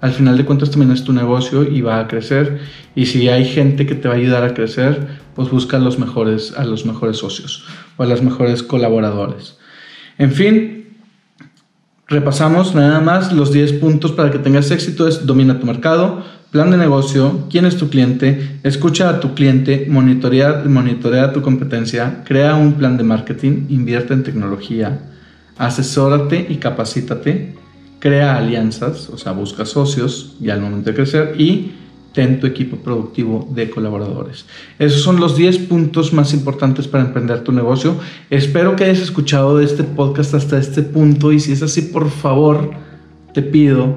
Al 0.00 0.12
final 0.12 0.38
de 0.38 0.46
cuentas 0.46 0.70
también 0.70 0.92
es 0.92 1.04
tu 1.04 1.12
negocio 1.12 1.62
y 1.62 1.82
va 1.82 2.00
a 2.00 2.08
crecer. 2.08 2.58
Y 2.94 3.04
si 3.04 3.28
hay 3.28 3.44
gente 3.44 3.84
que 3.84 3.94
te 3.94 4.08
va 4.08 4.14
a 4.14 4.16
ayudar 4.16 4.44
a 4.44 4.54
crecer, 4.54 5.08
pues 5.34 5.50
busca 5.50 5.78
los 5.78 5.98
mejores, 5.98 6.54
a 6.56 6.64
los 6.64 6.86
mejores 6.86 7.18
socios 7.18 7.66
o 7.98 8.02
a 8.02 8.06
los 8.06 8.22
mejores 8.22 8.62
colaboradores. 8.62 9.58
En 10.16 10.32
fin, 10.32 10.96
repasamos 12.06 12.74
nada 12.74 13.00
más 13.00 13.30
los 13.34 13.52
10 13.52 13.74
puntos 13.74 14.12
para 14.12 14.30
que 14.30 14.38
tengas 14.38 14.70
éxito. 14.70 15.06
Es 15.06 15.26
domina 15.26 15.60
tu 15.60 15.66
mercado, 15.66 16.24
plan 16.50 16.70
de 16.70 16.78
negocio, 16.78 17.46
quién 17.50 17.66
es 17.66 17.76
tu 17.76 17.90
cliente, 17.90 18.58
escucha 18.62 19.10
a 19.10 19.20
tu 19.20 19.34
cliente, 19.34 19.86
monitorea, 19.88 20.62
monitorea 20.66 21.32
tu 21.32 21.42
competencia, 21.42 22.22
crea 22.24 22.54
un 22.54 22.74
plan 22.74 22.96
de 22.96 23.04
marketing, 23.04 23.66
invierte 23.68 24.14
en 24.14 24.22
tecnología, 24.22 24.98
asesórate 25.58 26.46
y 26.48 26.56
capacítate, 26.56 27.54
crea 27.98 28.36
alianzas, 28.36 29.10
o 29.10 29.18
sea, 29.18 29.32
busca 29.32 29.66
socios 29.66 30.36
ya 30.40 30.54
al 30.54 30.60
momento 30.60 30.90
de 30.90 30.96
crecer 30.96 31.34
y 31.38 31.72
ten 32.14 32.40
tu 32.40 32.46
equipo 32.46 32.78
productivo 32.78 33.46
de 33.54 33.68
colaboradores. 33.68 34.46
Esos 34.78 35.02
son 35.02 35.20
los 35.20 35.36
10 35.36 35.58
puntos 35.58 36.12
más 36.12 36.32
importantes 36.32 36.88
para 36.88 37.04
emprender 37.04 37.44
tu 37.44 37.52
negocio. 37.52 37.96
Espero 38.30 38.74
que 38.74 38.84
hayas 38.84 39.00
escuchado 39.00 39.60
este 39.60 39.84
podcast 39.84 40.32
hasta 40.34 40.58
este 40.58 40.82
punto 40.82 41.30
y 41.30 41.40
si 41.40 41.52
es 41.52 41.62
así, 41.62 41.82
por 41.82 42.10
favor, 42.10 42.70
te 43.34 43.42
pido 43.42 43.96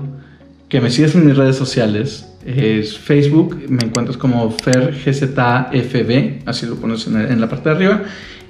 que 0.68 0.82
me 0.82 0.92
sigas 0.92 1.16
en 1.16 1.26
mis 1.26 1.38
redes 1.38 1.56
sociales, 1.56 2.31
es 2.46 2.98
Facebook, 2.98 3.58
me 3.70 3.86
encuentras 3.86 4.18
como 4.18 4.50
FerGZFB, 4.52 6.48
así 6.48 6.66
lo 6.66 6.76
pones 6.76 7.08
en, 7.08 7.40
la 7.40 7.50
parte 7.50 7.70
de 7.70 7.76
arriba. 7.76 8.04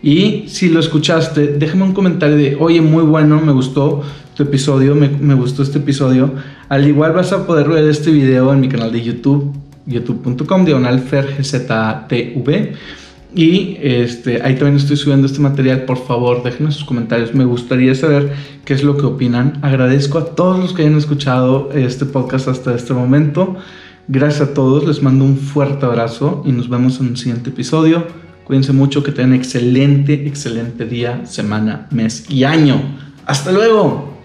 Y 0.03 0.45
si 0.47 0.69
lo 0.69 0.79
escuchaste, 0.79 1.47
déjame 1.57 1.83
un 1.83 1.93
comentario 1.93 2.35
de, 2.35 2.55
oye, 2.59 2.81
muy 2.81 3.03
bueno, 3.03 3.39
me 3.41 3.51
gustó 3.51 4.01
tu 4.35 4.43
episodio, 4.43 4.95
me, 4.95 5.33
gustó 5.35 5.63
este 5.63 5.77
episodio. 5.79 6.33
Al 6.69 6.87
igual 6.87 7.13
vas 7.13 7.31
a 7.33 7.45
poder 7.45 7.67
ver 7.67 7.85
este 7.85 8.11
video 8.11 8.51
en 8.51 8.61
mi 8.61 8.69
canal 8.69 8.91
de 8.91 9.01
YouTube, 9.01 9.53
youtube.com, 9.85 10.65
diagonal 10.65 10.99
FerGZTV. 10.99 12.75
Y 13.33 13.77
este, 13.81 14.41
ahí 14.41 14.55
también 14.55 14.75
estoy 14.75 14.97
subiendo 14.97 15.25
este 15.25 15.39
material. 15.39 15.83
Por 15.83 15.97
favor, 15.97 16.43
déjenme 16.43 16.71
sus 16.71 16.83
comentarios. 16.83 17.33
Me 17.33 17.45
gustaría 17.45 17.95
saber 17.95 18.33
qué 18.65 18.73
es 18.73 18.83
lo 18.83 18.97
que 18.97 19.05
opinan. 19.05 19.59
Agradezco 19.61 20.17
a 20.17 20.25
todos 20.35 20.59
los 20.59 20.73
que 20.73 20.81
hayan 20.81 20.97
escuchado 20.97 21.69
este 21.73 22.05
podcast 22.05 22.49
hasta 22.49 22.75
este 22.75 22.93
momento. 22.93 23.55
Gracias 24.07 24.49
a 24.49 24.53
todos. 24.53 24.85
Les 24.85 25.01
mando 25.01 25.23
un 25.23 25.37
fuerte 25.37 25.85
abrazo 25.85 26.43
y 26.45 26.51
nos 26.51 26.69
vemos 26.69 26.99
en 26.99 27.07
un 27.07 27.17
siguiente 27.17 27.51
episodio. 27.51 28.05
Cuídense 28.43 28.73
mucho, 28.73 29.01
que 29.01 29.13
tengan 29.13 29.33
excelente, 29.33 30.27
excelente 30.27 30.85
día, 30.85 31.25
semana, 31.25 31.87
mes 31.91 32.29
y 32.29 32.43
año. 32.43 32.81
Hasta 33.25 33.51
luego. 33.53 34.20